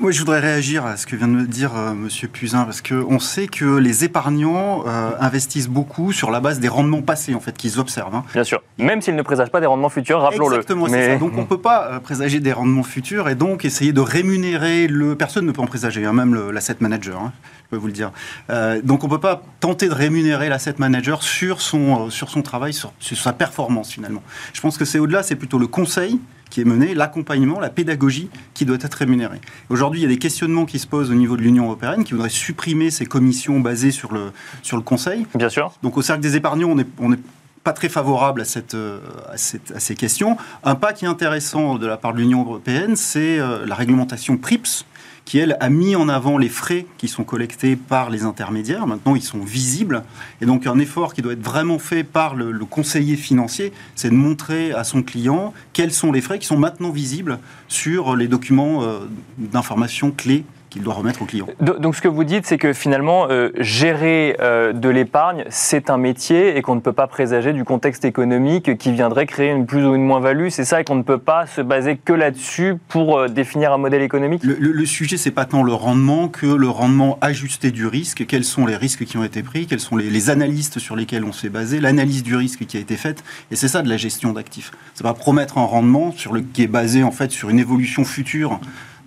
moi, 0.00 0.10
je 0.10 0.18
voudrais 0.18 0.40
réagir 0.40 0.86
à 0.86 0.96
ce 0.96 1.06
que 1.06 1.16
vient 1.16 1.28
de 1.28 1.32
me 1.32 1.46
dire 1.46 1.72
M. 1.76 2.08
Puzin, 2.32 2.64
parce 2.64 2.82
qu'on 2.82 3.18
sait 3.18 3.46
que 3.46 3.76
les 3.76 4.04
épargnants 4.04 4.84
investissent 5.20 5.68
beaucoup 5.68 6.12
sur 6.12 6.30
la 6.30 6.40
base 6.40 6.60
des 6.60 6.68
rendements 6.68 7.02
passés, 7.02 7.34
en 7.34 7.40
fait, 7.40 7.56
qu'ils 7.56 7.78
observent. 7.78 8.14
Hein. 8.14 8.24
Bien 8.32 8.44
sûr, 8.44 8.62
même 8.78 9.00
s'ils 9.00 9.16
ne 9.16 9.22
présagent 9.22 9.50
pas 9.50 9.60
des 9.60 9.66
rendements 9.66 9.88
futurs, 9.88 10.20
rappelons-le. 10.20 10.56
Exactement, 10.56 10.86
c'est 10.88 11.12
ça. 11.12 11.16
Donc, 11.16 11.32
on 11.36 11.42
ne 11.42 11.46
peut 11.46 11.60
pas 11.60 12.00
présager 12.02 12.40
des 12.40 12.52
rendements 12.52 12.82
futurs 12.82 13.28
et 13.28 13.34
donc 13.34 13.64
essayer 13.64 13.92
de 13.92 14.00
rémunérer 14.00 14.86
le... 14.86 15.14
Personne 15.14 15.46
ne 15.46 15.52
peut 15.52 15.62
en 15.62 15.66
présager, 15.66 16.04
hein, 16.04 16.12
même 16.12 16.50
l'asset 16.50 16.76
manager. 16.80 17.09
Hein, 17.16 17.32
je 17.70 17.76
peux 17.76 17.80
vous 17.80 17.86
le 17.86 17.92
dire. 17.92 18.10
Euh, 18.50 18.80
donc 18.82 19.04
on 19.04 19.06
ne 19.06 19.12
peut 19.12 19.20
pas 19.20 19.42
tenter 19.60 19.88
de 19.88 19.94
rémunérer 19.94 20.48
l'asset 20.48 20.74
manager 20.78 21.22
sur 21.22 21.60
son, 21.60 22.06
euh, 22.06 22.10
sur 22.10 22.28
son 22.28 22.42
travail, 22.42 22.72
sur, 22.72 22.92
sa 23.00 23.32
performance 23.32 23.92
finalement. 23.92 24.24
Je 24.52 24.60
pense 24.60 24.76
que 24.76 24.84
c'est 24.84 24.98
au-delà, 24.98 25.22
c'est 25.22 25.36
plutôt 25.36 25.58
le 25.58 25.68
conseil 25.68 26.18
qui 26.50 26.60
est 26.60 26.64
mené, 26.64 26.94
l'accompagnement, 26.94 27.60
la 27.60 27.70
pédagogie 27.70 28.28
qui 28.54 28.64
doit 28.64 28.78
être 28.80 28.94
rémunérée. 28.94 29.40
Aujourd'hui, 29.68 30.00
il 30.00 30.02
y 30.02 30.06
a 30.06 30.08
des 30.08 30.18
questionnements 30.18 30.66
qui 30.66 30.80
se 30.80 30.88
posent 30.88 31.12
au 31.12 31.14
niveau 31.14 31.36
de 31.36 31.42
l'Union 31.42 31.66
européenne 31.66 32.02
qui 32.02 32.12
voudraient 32.12 32.28
supprimer 32.28 32.90
ces 32.90 33.06
commissions 33.06 33.60
basées 33.60 33.92
sur 33.92 34.12
le, 34.12 34.32
sur 34.62 34.76
le 34.76 34.82
conseil. 34.82 35.28
Bien 35.36 35.48
sûr. 35.48 35.72
Donc 35.84 35.96
au 35.96 36.02
cercle 36.02 36.22
des 36.22 36.34
épargnants, 36.34 36.74
on 36.98 37.08
n'est 37.08 37.18
pas 37.62 37.72
très 37.72 37.88
favorable 37.88 38.40
à, 38.40 38.44
cette, 38.44 38.74
euh, 38.74 38.98
à, 39.32 39.36
cette, 39.36 39.70
à, 39.70 39.78
ces 39.78 39.94
questions. 39.94 40.36
Un 40.64 40.74
pas 40.74 40.92
qui 40.92 41.04
est 41.04 41.08
intéressant 41.08 41.76
de 41.76 41.86
la 41.86 41.96
part 41.96 42.14
de 42.14 42.18
l'Union 42.18 42.40
européenne, 42.42 42.96
c'est 42.96 43.38
la 43.38 43.74
réglementation 43.76 44.36
PRIPS, 44.36 44.86
qui, 45.24 45.38
elle, 45.38 45.56
a 45.60 45.68
mis 45.68 45.96
en 45.96 46.08
avant 46.08 46.38
les 46.38 46.48
frais 46.48 46.86
qui 46.98 47.08
sont 47.08 47.24
collectés 47.24 47.76
par 47.76 48.10
les 48.10 48.24
intermédiaires. 48.24 48.86
Maintenant, 48.86 49.14
ils 49.14 49.22
sont 49.22 49.40
visibles. 49.40 50.02
Et 50.40 50.46
donc, 50.46 50.66
un 50.66 50.78
effort 50.78 51.14
qui 51.14 51.22
doit 51.22 51.32
être 51.32 51.42
vraiment 51.42 51.78
fait 51.78 52.04
par 52.04 52.34
le, 52.34 52.58
conseiller 52.64 53.16
financier, 53.16 53.72
c'est 53.94 54.10
de 54.10 54.14
montrer 54.14 54.72
à 54.72 54.84
son 54.84 55.02
client 55.02 55.52
quels 55.72 55.92
sont 55.92 56.12
les 56.12 56.20
frais 56.20 56.38
qui 56.38 56.46
sont 56.46 56.58
maintenant 56.58 56.90
visibles 56.90 57.38
sur 57.68 58.16
les 58.16 58.28
documents 58.28 58.82
euh, 58.82 59.00
d'information 59.38 60.10
clés 60.10 60.44
qu'il 60.70 60.82
doit 60.82 60.94
remettre 60.94 61.20
au 61.22 61.26
client. 61.26 61.46
Donc 61.60 61.94
ce 61.96 62.00
que 62.00 62.08
vous 62.08 62.24
dites, 62.24 62.46
c'est 62.46 62.56
que 62.56 62.72
finalement, 62.72 63.26
euh, 63.28 63.50
gérer 63.58 64.36
euh, 64.40 64.72
de 64.72 64.88
l'épargne, 64.88 65.44
c'est 65.50 65.90
un 65.90 65.98
métier 65.98 66.56
et 66.56 66.62
qu'on 66.62 66.76
ne 66.76 66.80
peut 66.80 66.92
pas 66.92 67.06
présager 67.06 67.52
du 67.52 67.64
contexte 67.64 68.04
économique 68.04 68.78
qui 68.78 68.92
viendrait 68.92 69.26
créer 69.26 69.50
une 69.50 69.66
plus 69.66 69.84
ou 69.84 69.94
une 69.94 70.04
moins-value. 70.04 70.48
C'est 70.48 70.64
ça 70.64 70.80
et 70.80 70.84
qu'on 70.84 70.94
ne 70.94 71.02
peut 71.02 71.18
pas 71.18 71.46
se 71.46 71.60
baser 71.60 71.98
que 72.02 72.12
là-dessus 72.12 72.76
pour 72.88 73.18
euh, 73.18 73.28
définir 73.28 73.72
un 73.72 73.78
modèle 73.78 74.02
économique? 74.02 74.42
Le, 74.44 74.56
le, 74.58 74.72
le 74.72 74.86
sujet, 74.86 75.16
c'est 75.16 75.30
pas 75.30 75.44
tant 75.44 75.62
le 75.62 75.74
rendement 75.74 76.28
que 76.28 76.46
le 76.46 76.68
rendement 76.68 77.18
ajusté 77.20 77.70
du 77.70 77.86
risque. 77.86 78.24
Quels 78.26 78.44
sont 78.44 78.64
les 78.64 78.76
risques 78.76 79.04
qui 79.04 79.16
ont 79.18 79.24
été 79.24 79.42
pris? 79.42 79.66
Quels 79.66 79.80
sont 79.80 79.96
les, 79.96 80.08
les 80.08 80.30
analystes 80.30 80.78
sur 80.78 80.96
lesquels 80.96 81.24
on 81.24 81.32
s'est 81.32 81.50
basé? 81.50 81.80
L'analyse 81.80 82.22
du 82.22 82.36
risque 82.36 82.64
qui 82.66 82.76
a 82.76 82.80
été 82.80 82.96
faite. 82.96 83.24
Et 83.50 83.56
c'est 83.56 83.68
ça 83.68 83.82
de 83.82 83.88
la 83.88 83.96
gestion 83.96 84.32
d'actifs. 84.32 84.70
C'est 84.94 85.02
pas 85.02 85.14
promettre 85.14 85.58
un 85.58 85.64
rendement 85.64 86.12
sur 86.12 86.32
le, 86.32 86.40
qui 86.40 86.62
est 86.62 86.68
basé 86.68 87.02
en 87.02 87.10
fait 87.10 87.30
sur 87.30 87.50
une 87.50 87.58
évolution 87.58 88.04
future 88.04 88.60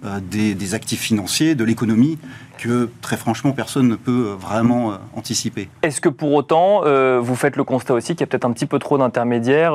euh, 0.06 0.20
des, 0.22 0.74
actifs 0.74 1.02
financiers, 1.02 1.56
de 1.56 1.64
l'économie, 1.64 2.18
que 2.58 2.90
très 3.02 3.16
franchement 3.16 3.52
personne 3.52 3.88
ne 3.88 3.96
peut 3.96 4.28
euh, 4.30 4.36
vraiment 4.36 4.92
euh, 4.92 4.96
anticiper. 5.16 5.70
Est-ce 5.82 6.02
que 6.02 6.10
pour 6.10 6.34
autant, 6.34 6.82
vous 7.22 7.36
faites 7.36 7.56
le 7.56 7.64
constat 7.64 7.94
aussi 7.94 8.14
qu'il 8.14 8.22
y 8.22 8.24
a 8.24 8.28
peut-être 8.28 8.46
un 8.46 8.52
petit 8.52 8.66
peu 8.66 8.80
trop 8.80 8.98
d'intermédiaires 8.98 9.74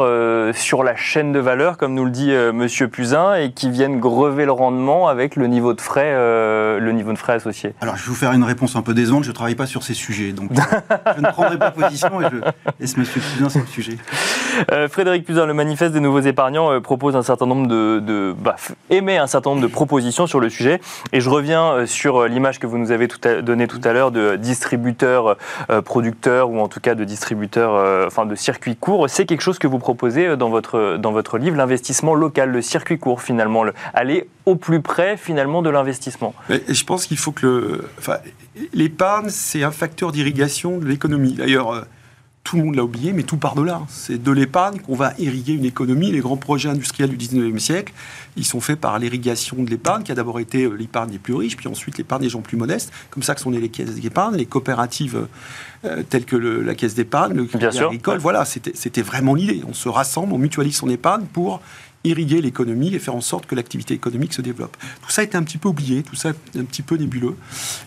sur 0.55 0.83
la 0.83 0.97
chaîne 0.97 1.33
de 1.33 1.39
valeur, 1.39 1.77
comme 1.77 1.95
nous 1.95 2.05
le 2.05 2.11
dit 2.11 2.31
Monsieur 2.53 2.89
Puzin, 2.89 3.35
et 3.35 3.53
qui 3.53 3.71
viennent 3.71 4.01
grever 4.01 4.45
le 4.45 4.53
rendement 4.53 5.09
avec 5.09 5.37
le 5.37 5.47
niveau 5.47 5.75
de 5.75 5.81
frais, 5.81 6.13
le 6.13 6.91
niveau 6.93 7.13
de 7.13 7.19
frais 7.19 7.35
associé? 7.35 7.75
Alors 7.81 7.97
je 7.97 8.05
vais 8.05 8.09
vous 8.09 8.15
faire 8.15 8.33
une 8.33 8.45
réponse 8.45 8.77
un 8.77 8.83
peu 8.83 8.95
décevante, 8.95 9.25
je 9.25 9.31
ne 9.31 9.35
travaille 9.35 9.55
pas 9.55 9.67
sur 9.67 9.83
ces 9.83 9.95
sujets, 9.95 10.33
donc 10.33 10.51
je 10.55 11.21
ne 11.21 11.29
prendrai 11.29 11.59
pas 11.59 11.71
position 11.71 12.21
et 12.21 12.27
je 12.31 12.39
laisse 12.81 12.97
Monsieur 12.97 13.21
Puzin 13.21 13.49
sur 13.49 13.61
le 13.61 13.67
sujet. 13.67 13.97
Frédéric 14.89 15.25
Puzin, 15.25 15.47
le 15.47 15.55
manifeste 15.55 15.93
des 15.93 16.01
nouveaux 16.01 16.21
épargnants 16.21 16.81
propose 16.81 17.17
un 17.17 17.23
certain 17.23 17.47
nombre 17.47 17.67
de, 17.67 18.35
bah, 18.39 18.57
émet 18.91 19.19
un 19.19 19.27
certain 19.27 19.51
nombre 19.51 19.63
de 19.63 19.67
propositions 19.67 20.27
sur 20.27 20.41
le 20.41 20.49
sujet. 20.49 20.81
Et 21.13 21.21
je 21.21 21.31
reviens 21.31 21.73
euh, 21.73 21.87
sur 21.87 22.23
euh, 22.23 22.29
l'image 22.29 22.59
que 22.59 22.67
vous 22.67 22.79
nous 22.79 22.91
avez 22.91 23.09
donnée 23.43 23.67
tout 23.67 23.81
à 23.85 23.93
l'heure 23.93 24.11
de 24.11 24.37
distributeur, 24.37 25.37
euh, 25.71 25.83
producteur 25.83 26.51
ou 26.51 26.61
en 26.61 26.69
tout 26.69 26.81
cas 26.81 26.95
de 26.95 27.05
distributeur, 27.05 28.07
enfin 28.07 28.27
de 28.27 28.35
circuit 28.35 28.77
court. 28.77 29.09
C'est 29.09 29.27
quelque 29.27 29.41
chose 29.41 29.59
que 29.59 29.67
vous 29.67 29.79
proposez 29.79 30.37
dans 30.37 30.49
votre, 30.49 30.97
dans 30.97 31.13
votre 31.13 31.39
livre, 31.39 31.57
l'investissement 31.57 32.15
local, 32.15 32.51
le 32.51 32.63
circuit 32.63 32.99
court 32.99 33.23
finalement, 33.23 33.65
le, 33.65 33.73
aller 33.95 34.29
au 34.47 34.57
plus 34.57 34.81
près 34.81 35.17
finalement 35.17 35.63
de 35.63 35.71
l'investissement. 35.71 36.35
Je 36.49 36.85
pense 36.85 37.07
qu'il 37.07 37.19
faut 37.19 37.33
que 37.33 37.85
l'épargne, 38.73 39.29
c'est 39.29 39.63
un 39.63 39.71
facteur 39.71 40.13
d'irrigation 40.13 40.79
de 40.79 40.87
l'économie. 40.87 41.35
D'ailleurs, 41.35 41.85
tout 42.49 42.57
le 42.57 42.65
monde 42.65 42.77
l'a 42.77 42.85
oublié, 42.85 43.13
mais 43.13 43.25
tout 43.25 43.37
part 43.37 43.55
de 43.55 43.61
là. 43.63 43.83
C'est 43.91 44.23
de 44.23 44.33
l'épargne 44.33 44.79
qu'on 44.81 44.95
va 44.95 45.13
irriguer 45.19 45.53
une 45.53 45.67
économie. 45.67 46.11
Les 46.11 46.21
grands 46.21 46.39
projets 46.39 46.71
industriels 46.71 47.15
du 47.15 47.19
19e 47.27 47.59
siècle, 47.59 47.93
ils 48.39 48.47
sont 48.47 48.61
faits 48.63 48.81
par 48.81 48.99
l'irrigation 48.99 49.63
de 49.63 49.69
l'épargne, 49.69 50.03
qui 50.03 50.13
a 50.13 50.15
d'abord 50.15 50.41
été 50.41 50.65
euh, 50.65 50.73
l'épargne 50.75 51.11
des 51.11 51.19
plus 51.19 51.35
riches, 51.35 51.59
puis 51.59 51.69
ensuite 51.69 51.99
l'épargne 51.99 52.23
des 52.23 52.31
gens 52.31 52.41
plus 52.41 52.57
modestes. 52.57 52.91
Comme 53.11 53.23
ça 53.23 53.35
que 53.35 53.43
sont 53.43 53.51
nées 53.51 53.61
les 53.61 53.69
caisses 53.69 53.97
d'épargne, 53.97 54.37
les 54.37 54.47
coopératives 54.47 55.27
euh, 55.85 56.03
telles 56.09 56.25
que 56.25 56.37
le- 56.37 56.63
la 56.63 56.75
caisse 56.75 56.95
d'épargne, 56.95 57.35
le 57.35 57.45
crédit 57.45 57.65
agricole. 57.89 58.15
Voilà, 58.19 58.47
c'était 58.47 59.03
vraiment 59.03 59.35
l'idée. 59.35 59.61
On 59.69 59.75
se 59.75 59.91
rassemble, 59.91 60.33
on 60.33 60.39
mutualise 60.39 60.77
son 60.77 60.89
épargne 60.89 61.27
pour 61.31 61.61
irriguer 62.05 62.41
l'économie 62.41 62.95
et 62.95 62.99
faire 62.99 63.15
en 63.15 63.21
sorte 63.21 63.47
que 63.47 63.55
l'activité 63.55 63.95
économique 63.95 64.33
se 64.33 64.43
développe. 64.43 64.77
Tout 65.03 65.11
ça 65.11 65.23
été 65.23 65.37
un 65.37 65.43
petit 65.43 65.59
peu 65.59 65.69
oublié, 65.69 66.03
tout 66.03 66.17
ça 66.17 66.31
est 66.55 66.59
un 66.59 66.65
petit 66.65 66.83
peu 66.83 66.97
nébuleux. 66.97 67.37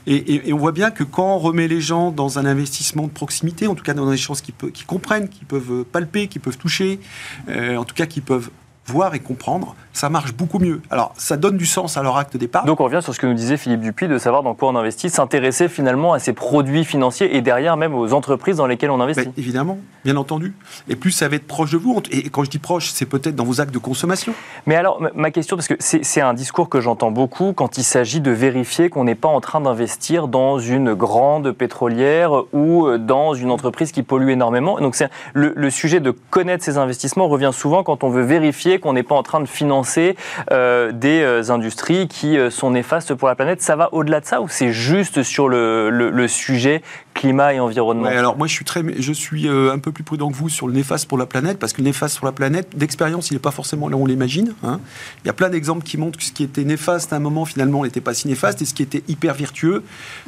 Et, 0.07 0.51
on 0.53 0.57
voit 0.57 0.73
bien 0.73 0.91
que 0.91 1.03
quand 1.03 1.35
on 1.35 1.39
remet 1.39 1.67
les 1.67 1.81
gens 1.81 2.11
dans 2.11 2.37
un 2.37 2.45
investissement 2.45 3.07
de 3.07 3.11
proximité, 3.11 3.67
en 3.67 3.75
tout 3.75 3.83
cas 3.83 3.93
dans 3.93 4.09
des 4.09 4.17
choses 4.17 4.41
qui, 4.41 4.51
peut- 4.51 4.69
qui 4.69 4.83
comprennent, 4.83 5.29
qui 5.29 5.45
peuvent 5.45 5.83
palper, 5.85 6.27
qui 6.27 6.39
peuvent 6.39 6.57
toucher, 6.57 6.99
euh, 7.47 7.77
en 7.77 7.85
tout 7.85 7.95
cas 7.95 8.05
qui 8.05 8.21
peuvent 8.21 8.49
voir 8.87 9.13
et 9.13 9.19
comprendre, 9.19 9.75
ça 9.93 10.09
marche 10.09 10.33
beaucoup 10.33 10.57
mieux. 10.59 10.81
Alors, 10.89 11.13
ça 11.15 11.37
donne 11.37 11.55
du 11.57 11.65
sens 11.65 11.97
à 11.97 12.03
leur 12.03 12.17
acte 12.17 12.35
d'épargne. 12.35 12.65
Donc 12.65 12.79
on 12.81 12.85
revient 12.85 13.01
sur 13.01 13.13
ce 13.13 13.19
que 13.19 13.27
nous 13.27 13.33
disait 13.33 13.57
Philippe 13.57 13.81
Dupuis, 13.81 14.07
de 14.07 14.17
savoir 14.17 14.41
dans 14.43 14.53
quoi 14.53 14.69
on 14.69 14.75
investit, 14.75 15.09
s'intéresser 15.09 15.69
finalement 15.69 16.13
à 16.13 16.19
ces 16.19 16.33
produits 16.33 16.83
financiers 16.83 17.35
et 17.35 17.41
derrière 17.41 17.77
même 17.77 17.93
aux 17.93 18.13
entreprises 18.13 18.57
dans 18.57 18.67
lesquelles 18.67 18.89
on 18.91 18.99
investit. 18.99 19.29
Évidemment, 19.37 19.77
bien 20.03 20.17
entendu. 20.17 20.53
Et 20.89 20.95
plus 20.95 21.11
ça 21.11 21.27
va 21.29 21.35
être 21.35 21.47
proche 21.47 21.71
de 21.71 21.77
vous, 21.77 22.01
et 22.11 22.29
quand 22.29 22.43
je 22.43 22.49
dis 22.49 22.57
proche, 22.59 22.89
c'est 22.91 23.05
peut-être 23.05 23.35
dans 23.35 23.43
vos 23.43 23.61
actes 23.61 23.73
de 23.73 23.77
consommation. 23.79 24.33
Mais 24.65 24.75
alors, 24.75 25.01
ma- 25.15 25.31
question, 25.31 25.55
parce 25.55 25.67
que 25.67 25.75
c'est 25.79 26.21
un 26.21 26.33
discours 26.33 26.67
que 26.67 26.81
j'entends 26.81 27.11
beaucoup 27.11 27.53
quand 27.53 27.77
il 27.77 27.83
s'agit 27.83 28.19
de 28.19 28.31
vérifier 28.31 28.89
qu'on 28.89 29.03
n'est 29.05 29.15
pas 29.15 29.29
en 29.29 29.39
train 29.41 29.61
d'investir 29.61 30.27
dans 30.27 30.59
une 30.59 30.93
grande 30.93 31.51
pétrolière 31.51 32.31
ou 32.53 32.87
euh, 32.87 32.97
dans 32.97 33.33
une 33.33 33.51
entreprise 33.51 33.91
qui 33.91 34.03
pollue 34.03 34.29
énormément. 34.29 34.79
Donc, 34.79 34.97
le, 35.33 35.53
le 35.55 35.69
sujet 35.69 35.99
de 35.99 36.11
connaître 36.11 36.63
ces 36.63 36.77
investissements 36.77 37.27
revient 37.27 37.51
souvent 37.53 37.83
quand 37.83 38.03
on 38.03 38.09
veut 38.09 38.23
vérifier 38.23 38.70
qu'on 38.79 38.93
n'est 38.93 39.03
pas 39.03 39.15
en 39.15 39.23
train 39.23 39.39
de 39.39 39.47
financer 39.47 40.15
euh, 40.51 40.91
des 40.91 41.21
euh, 41.21 41.51
industries 41.51 42.07
qui 42.07 42.37
euh, 42.37 42.49
sont 42.49 42.71
néfastes 42.71 43.13
pour 43.13 43.27
la 43.27 43.35
planète. 43.35 43.61
Ça 43.61 43.75
va 43.75 43.93
au-delà 43.93 44.19
de 44.19 44.25
ça 44.25 44.41
ou 44.41 44.47
c'est 44.47 44.71
juste 44.71 45.23
sur 45.23 45.49
le, 45.49 46.27
sujet 46.27 46.81
climat 47.13 47.53
et 47.53 47.59
environnement? 47.59 48.05
Alors 48.05 48.37
moi 48.37 48.47
je 48.47 49.13
suis 49.13 49.49
un 49.49 49.79
peu 49.79 49.91
plus 49.91 50.03
prudent 50.03 50.29
que 50.29 50.35
vous 50.35 50.49
sur 50.49 50.67
le 50.67 50.73
néfaste 50.73 51.07
pour 51.07 51.17
la 51.17 51.25
planète 51.25 51.57
parce 51.59 51.73
que 51.73 51.81
le 51.81 51.85
néfaste 51.85 52.19
pour 52.19 52.25
la 52.25 52.31
planète, 52.31 52.77
d'expérience, 52.77 53.31
il 53.31 53.33
n'est 53.33 53.39
pas 53.39 53.51
forcément 53.51 53.89
là 53.89 53.97
où 53.97 54.03
on 54.03 54.05
l'imagine. 54.05 54.53
hein. 54.63 54.79
Il 55.23 55.27
y 55.27 55.29
a 55.29 55.33
plein 55.33 55.49
d'exemples 55.49 55.83
qui 55.83 55.97
montrent 55.97 56.19
que 56.19 56.25
ce 56.25 56.31
qui 56.31 56.43
était 56.43 56.63
néfaste 56.63 57.11
à 57.11 57.17
un 57.17 57.19
moment 57.19 57.45
finalement 57.45 57.83
n'était 57.83 58.01
pas 58.01 58.13
si 58.13 58.27
néfaste 58.27 58.61
et 58.61 58.65
ce 58.65 58.73
qui 58.73 58.83
était 58.83 59.03
hyper 59.07 59.33
vertueux 59.33 59.83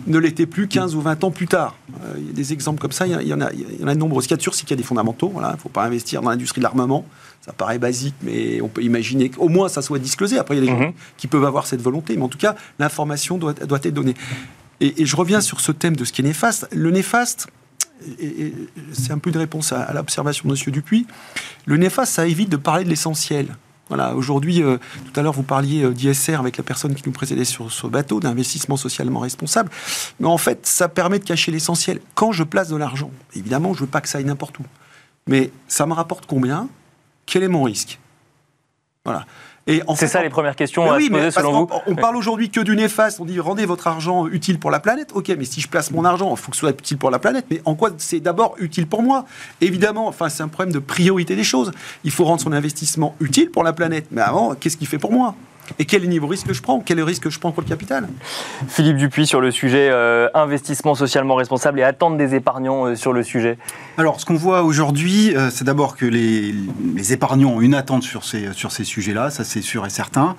ne 0.07 0.17
l'était 0.17 0.45
plus 0.45 0.67
15 0.67 0.95
ou 0.95 1.01
20 1.01 1.23
ans 1.23 1.31
plus 1.31 1.47
tard. 1.47 1.75
Il 2.17 2.27
y 2.27 2.29
a 2.29 2.33
des 2.33 2.53
exemples 2.53 2.81
comme 2.81 2.91
ça, 2.91 3.07
il 3.07 3.11
y, 3.11 3.33
en 3.33 3.41
a, 3.41 3.51
il 3.51 3.81
y 3.81 3.83
en 3.83 3.87
a 3.87 3.93
de 3.93 3.99
nombreux. 3.99 4.21
Ce 4.21 4.27
qu'il 4.27 4.35
y 4.35 4.37
a 4.37 4.37
de 4.37 4.41
sûr, 4.41 4.53
c'est 4.53 4.61
qu'il 4.65 4.71
y 4.71 4.79
a 4.79 4.81
des 4.81 4.87
fondamentaux. 4.87 5.31
Il 5.35 5.41
ne 5.41 5.57
faut 5.57 5.69
pas 5.69 5.83
investir 5.83 6.21
dans 6.21 6.29
l'industrie 6.29 6.59
de 6.59 6.63
l'armement. 6.63 7.05
Ça 7.45 7.51
paraît 7.51 7.77
basique, 7.79 8.15
mais 8.21 8.61
on 8.61 8.69
peut 8.69 8.83
imaginer 8.83 9.29
qu'au 9.29 9.49
moins 9.49 9.67
ça 9.67 9.81
soit 9.81 9.99
disclosé. 9.99 10.37
Après, 10.37 10.55
il 10.55 10.59
y 10.59 10.61
a 10.61 10.65
des 10.65 10.71
gens 10.79 10.87
Mhm. 10.87 10.93
qui 11.17 11.27
peuvent 11.27 11.43
avoir 11.43 11.67
cette 11.67 11.81
volonté, 11.81 12.15
mais 12.15 12.23
en 12.23 12.29
tout 12.29 12.37
cas, 12.37 12.55
l'information 12.79 13.37
doit, 13.37 13.53
doit 13.53 13.79
être 13.83 13.93
donnée. 13.93 14.13
Et, 14.79 15.01
et 15.01 15.05
je 15.05 15.15
reviens 15.15 15.41
sur 15.41 15.59
ce 15.59 15.71
thème 15.73 15.95
de 15.95 16.05
ce 16.05 16.13
qui 16.13 16.21
est 16.21 16.23
néfaste. 16.23 16.67
Le 16.71 16.89
néfaste, 16.89 17.47
c'est 18.93 19.11
un 19.11 19.17
peu 19.17 19.29
une 19.29 19.37
réponse 19.37 19.71
à, 19.73 19.81
à 19.81 19.93
l'observation 19.93 20.47
de 20.49 20.53
M. 20.55 20.71
Dupuis, 20.71 21.05
le 21.65 21.77
néfaste, 21.77 22.13
ça 22.13 22.27
évite 22.27 22.49
de 22.49 22.57
parler 22.57 22.83
de 22.83 22.89
l'essentiel. 22.89 23.47
Voilà, 23.89 24.15
aujourd'hui, 24.15 24.63
euh, 24.63 24.77
tout 25.11 25.19
à 25.19 25.23
l'heure, 25.23 25.33
vous 25.33 25.43
parliez 25.43 25.83
euh, 25.83 25.91
d'ISR 25.93 26.35
avec 26.39 26.55
la 26.57 26.63
personne 26.63 26.95
qui 26.95 27.03
nous 27.05 27.11
précédait 27.11 27.43
sur 27.45 27.69
ce 27.71 27.85
bateau, 27.87 28.19
d'investissement 28.21 28.77
socialement 28.77 29.19
responsable. 29.19 29.69
Mais 30.21 30.27
en 30.27 30.37
fait, 30.37 30.65
ça 30.65 30.87
permet 30.87 31.19
de 31.19 31.25
cacher 31.25 31.51
l'essentiel. 31.51 31.99
Quand 32.15 32.31
je 32.31 32.43
place 32.43 32.69
de 32.69 32.77
l'argent, 32.77 33.11
évidemment, 33.35 33.73
je 33.73 33.81
veux 33.81 33.87
pas 33.87 33.99
que 34.01 34.07
ça 34.07 34.19
aille 34.19 34.23
n'importe 34.25 34.57
où. 34.59 34.63
Mais 35.27 35.51
ça 35.67 35.85
me 35.85 35.93
rapporte 35.93 36.25
combien? 36.25 36.69
Quel 37.33 37.41
est 37.41 37.47
mon 37.47 37.63
risque? 37.63 37.97
Voilà. 39.03 39.25
C'est 39.95 40.07
ça 40.07 40.21
les 40.21 40.29
premières 40.29 40.55
questions 40.55 40.83
mais 40.83 40.89
à 40.91 40.95
oui, 40.97 41.07
se 41.07 41.11
mais 41.11 41.17
poser 41.17 41.31
selon 41.31 41.65
vous 41.65 41.69
on 41.87 41.95
parle 41.95 42.15
aujourd'hui 42.15 42.51
que 42.51 42.59
du 42.59 42.75
néfaste. 42.75 43.19
On 43.19 43.25
dit 43.25 43.39
rendez 43.39 43.65
votre 43.65 43.87
argent 43.87 44.27
utile 44.27 44.59
pour 44.59 44.69
la 44.69 44.79
planète. 44.79 45.09
Ok, 45.15 45.29
mais 45.35 45.45
si 45.45 45.59
je 45.59 45.67
place 45.67 45.89
mon 45.89 46.05
argent, 46.05 46.29
il 46.29 46.37
faut 46.37 46.51
que 46.51 46.57
ce 46.57 46.59
soit 46.59 46.69
utile 46.69 46.99
pour 46.99 47.09
la 47.09 47.17
planète. 47.17 47.47
Mais 47.49 47.59
en 47.65 47.73
quoi 47.73 47.89
c'est 47.97 48.19
d'abord 48.19 48.53
utile 48.59 48.85
pour 48.85 49.01
moi? 49.01 49.25
Évidemment, 49.61 50.05
enfin, 50.05 50.29
c'est 50.29 50.43
un 50.43 50.47
problème 50.47 50.71
de 50.71 50.77
priorité 50.77 51.35
des 51.35 51.43
choses. 51.43 51.71
Il 52.03 52.11
faut 52.11 52.23
rendre 52.23 52.39
son 52.39 52.51
investissement 52.51 53.15
utile 53.19 53.49
pour 53.49 53.63
la 53.63 53.73
planète. 53.73 54.05
Mais 54.11 54.21
avant, 54.21 54.53
qu'est-ce 54.53 54.77
qu'il 54.77 54.85
fait 54.85 54.99
pour 54.99 55.11
moi? 55.11 55.33
Et 55.79 55.85
quel 55.85 56.07
niveau 56.07 56.27
risque 56.27 56.51
je 56.51 56.61
prends? 56.61 56.79
Quel 56.79 56.97
est 56.97 57.01
le 57.01 57.05
risque 57.05 57.23
que 57.23 57.29
je 57.29 57.39
prends 57.39 57.51
pour 57.51 57.63
le 57.63 57.67
capital? 57.67 58.07
Philippe 58.67 58.97
Dupuis 58.97 59.25
sur 59.27 59.41
le 59.41 59.51
sujet 59.51 59.89
euh, 59.89 60.27
investissement 60.33 60.95
socialement 60.95 61.35
responsable 61.35 61.79
et 61.79 61.83
attente 61.83 62.17
des 62.17 62.35
épargnants 62.35 62.85
euh, 62.85 62.95
sur 62.95 63.13
le 63.13 63.23
sujet. 63.23 63.57
Alors, 63.97 64.19
ce 64.19 64.25
qu'on 64.25 64.35
voit 64.35 64.63
aujourd'hui, 64.63 65.35
euh, 65.35 65.49
c'est 65.49 65.63
d'abord 65.63 65.95
que 65.95 66.05
les, 66.05 66.53
les 66.95 67.13
épargnants 67.13 67.51
ont 67.51 67.61
une 67.61 67.75
attente 67.75 68.03
sur 68.03 68.23
ces, 68.23 68.53
sur 68.53 68.71
ces 68.71 68.83
sujets-là, 68.83 69.29
ça 69.29 69.43
c'est 69.43 69.61
sûr 69.61 69.85
et 69.85 69.89
certain. 69.89 70.35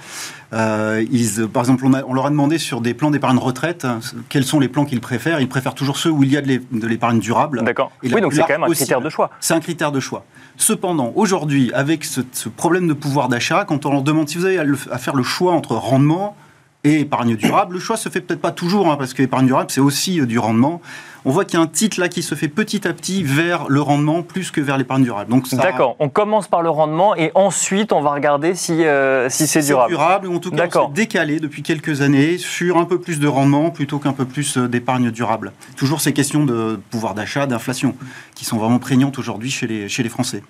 Euh, 0.55 1.05
ils, 1.11 1.40
euh, 1.40 1.49
par 1.49 1.62
exemple, 1.64 1.85
on, 1.85 1.93
a- 1.95 2.05
on 2.07 2.14
leur 2.14 2.27
a 2.27 2.31
demandé 2.31 2.59
sur 2.59 2.81
des 2.81 2.95
plans 2.95 3.11
d'épargne 3.11 3.38
retraite 3.38 3.85
hein, 3.85 3.99
quels 4.29 4.45
sont 4.45 4.61
les 4.61 4.69
plans 4.69 4.85
qu'ils 4.85 5.01
préfèrent. 5.01 5.40
Ils 5.40 5.49
préfèrent 5.49 5.75
toujours 5.75 5.97
ceux 5.99 6.11
où 6.11 6.23
il 6.23 6.31
y 6.31 6.37
a 6.37 6.40
de 6.40 6.47
l'é- 6.47 6.62
de 6.71 6.87
l'épargne 6.87 7.19
durable. 7.19 7.62
D'accord. 7.64 7.90
Oui, 8.03 8.11
donc 8.21 8.33
c'est 8.33 8.40
quand 8.43 8.49
même 8.51 8.62
un 8.64 8.69
critère 8.71 9.01
de 9.01 9.09
choix. 9.11 9.31
C'est 9.40 9.55
un 9.55 9.61
critère 9.61 9.90
de 9.93 10.01
choix. 10.01 10.25
Cependant, 10.57 11.12
aujourd'hui, 11.17 11.73
avec 11.75 12.05
ce, 12.05 12.21
ce 12.33 12.49
problème 12.49 12.87
de 12.87 12.93
pouvoir 12.93 13.29
d'achat, 13.29 13.64
quand 13.67 13.85
on 13.87 13.90
leur 13.90 14.03
demande 14.03 14.29
si 14.29 14.38
vous 14.38 14.45
avez 14.45 14.59
à, 14.59 14.64
le- 14.64 14.79
à 14.93 14.99
faire 14.99 15.17
le 15.17 15.25
choix 15.25 15.53
entre 15.53 15.75
rendement 15.75 16.37
et 16.85 17.01
épargne 17.01 17.35
durable, 17.37 17.75
le 17.75 17.81
choix 17.81 17.97
se 17.97 18.09
fait 18.09 18.20
peut-être 18.20 18.40
pas 18.40 18.53
toujours, 18.53 18.90
hein, 18.90 18.97
parce 18.97 19.14
que 19.14 19.23
épargne 19.23 19.47
durable, 19.47 19.70
c'est 19.70 19.81
aussi 19.81 20.20
euh, 20.20 20.27
du 20.27 20.38
rendement. 20.38 20.81
On 21.27 21.31
voit 21.31 21.47
qu'il 21.47 21.59
y 21.59 21.62
a 21.62 21.64
un 21.64 21.66
titre 21.66 21.99
là 21.99 22.09
qui 22.11 22.23
se 22.23 22.35
fait 22.35 22.49
petit 22.49 22.87
à 22.87 22.92
petit 22.92 23.23
vers 23.23 23.64
le 23.68 23.81
rendement 23.81 24.23
plus 24.23 24.51
que 24.51 24.61
vers 24.61 24.77
l'épargne 24.77 25.03
durable. 25.05 25.31
Donc 25.31 25.47
ça- 25.47 25.57
D'accord. 25.57 25.97
On 25.99 26.11
commence 26.11 26.49
par 26.49 26.61
le 26.61 26.68
rendement 26.68 27.16
et 27.16 27.31
ensuite 27.35 27.92
on 27.94 28.03
va 28.03 28.11
regarder 28.12 28.55
si, 28.55 28.85
euh, 28.85 29.31
si 29.31 29.47
c'est 29.47 29.62
durable. 29.62 30.27
ou 30.27 30.35
en 30.37 30.38
tout 30.38 30.51
cas, 30.51 30.68
on 30.83 30.88
décalé 30.90 31.40
depuis 31.40 31.62
quelques 31.62 32.03
années 32.03 32.37
sur 32.37 32.77
un 32.77 32.85
peu 32.85 33.01
plus 33.01 33.20
de 33.20 33.27
rendement 33.27 33.70
plutôt 33.70 33.99
qu'un 33.99 34.12
peu 34.12 34.27
plus 34.27 34.59
euh, 34.59 34.68
d'épargne 34.68 35.11
durable. 35.11 35.53
Toujours 35.77 36.03
ces 36.03 36.12
questions 36.12 36.44
de 36.44 36.79
pouvoir 36.90 37.14
d'achat, 37.14 37.47
d'inflation, 37.47 37.97
qui 38.35 38.44
sont 38.44 38.59
vraiment 38.59 38.79
prégnantes 38.79 39.18
aujourd'hui 39.18 39.51
chez 39.51 39.66
les, 39.66 39.88
chez 39.88 40.03
les 40.03 40.11
Français. 40.11 40.42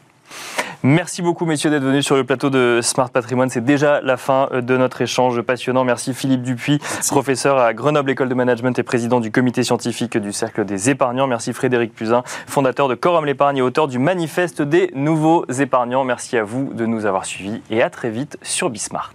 Merci 0.82 1.22
beaucoup, 1.22 1.46
messieurs, 1.46 1.70
d'être 1.70 1.82
venus 1.82 2.04
sur 2.04 2.16
le 2.16 2.24
plateau 2.24 2.50
de 2.50 2.80
Smart 2.82 3.10
Patrimoine. 3.10 3.50
C'est 3.50 3.64
déjà 3.64 4.00
la 4.00 4.16
fin 4.16 4.48
euh, 4.52 4.60
de 4.60 4.76
notre 4.76 5.00
échange 5.02 5.40
passionnant. 5.42 5.84
Merci 5.84 6.14
Philippe 6.14 6.42
Dupuis, 6.42 6.78
professeur 7.08 7.58
à 7.58 7.72
Grenoble 7.74 8.10
École 8.10 8.28
de 8.28 8.34
Management 8.34 8.78
et 8.78 8.82
président 8.82 9.20
du 9.20 9.30
comité 9.30 9.62
scientifique 9.62 10.16
du 10.18 10.32
Cercle 10.32 10.64
des 10.64 10.90
épargnants. 10.90 11.26
Merci 11.26 11.52
Frédéric 11.52 11.94
Puzin, 11.94 12.22
fondateur 12.46 12.88
de 12.88 12.94
Corum 12.94 13.24
l'épargne 13.24 13.58
et 13.58 13.62
auteur 13.62 13.88
du 13.88 13.98
manifeste 13.98 14.62
des 14.62 14.90
nouveaux 14.94 15.44
épargnants. 15.58 16.04
Merci 16.04 16.36
à 16.36 16.44
vous 16.44 16.72
de 16.74 16.86
nous 16.86 17.06
avoir 17.06 17.24
suivis 17.24 17.62
et 17.70 17.82
à 17.82 17.90
très 17.90 18.10
vite 18.10 18.38
sur 18.42 18.70
Bismart. 18.70 19.14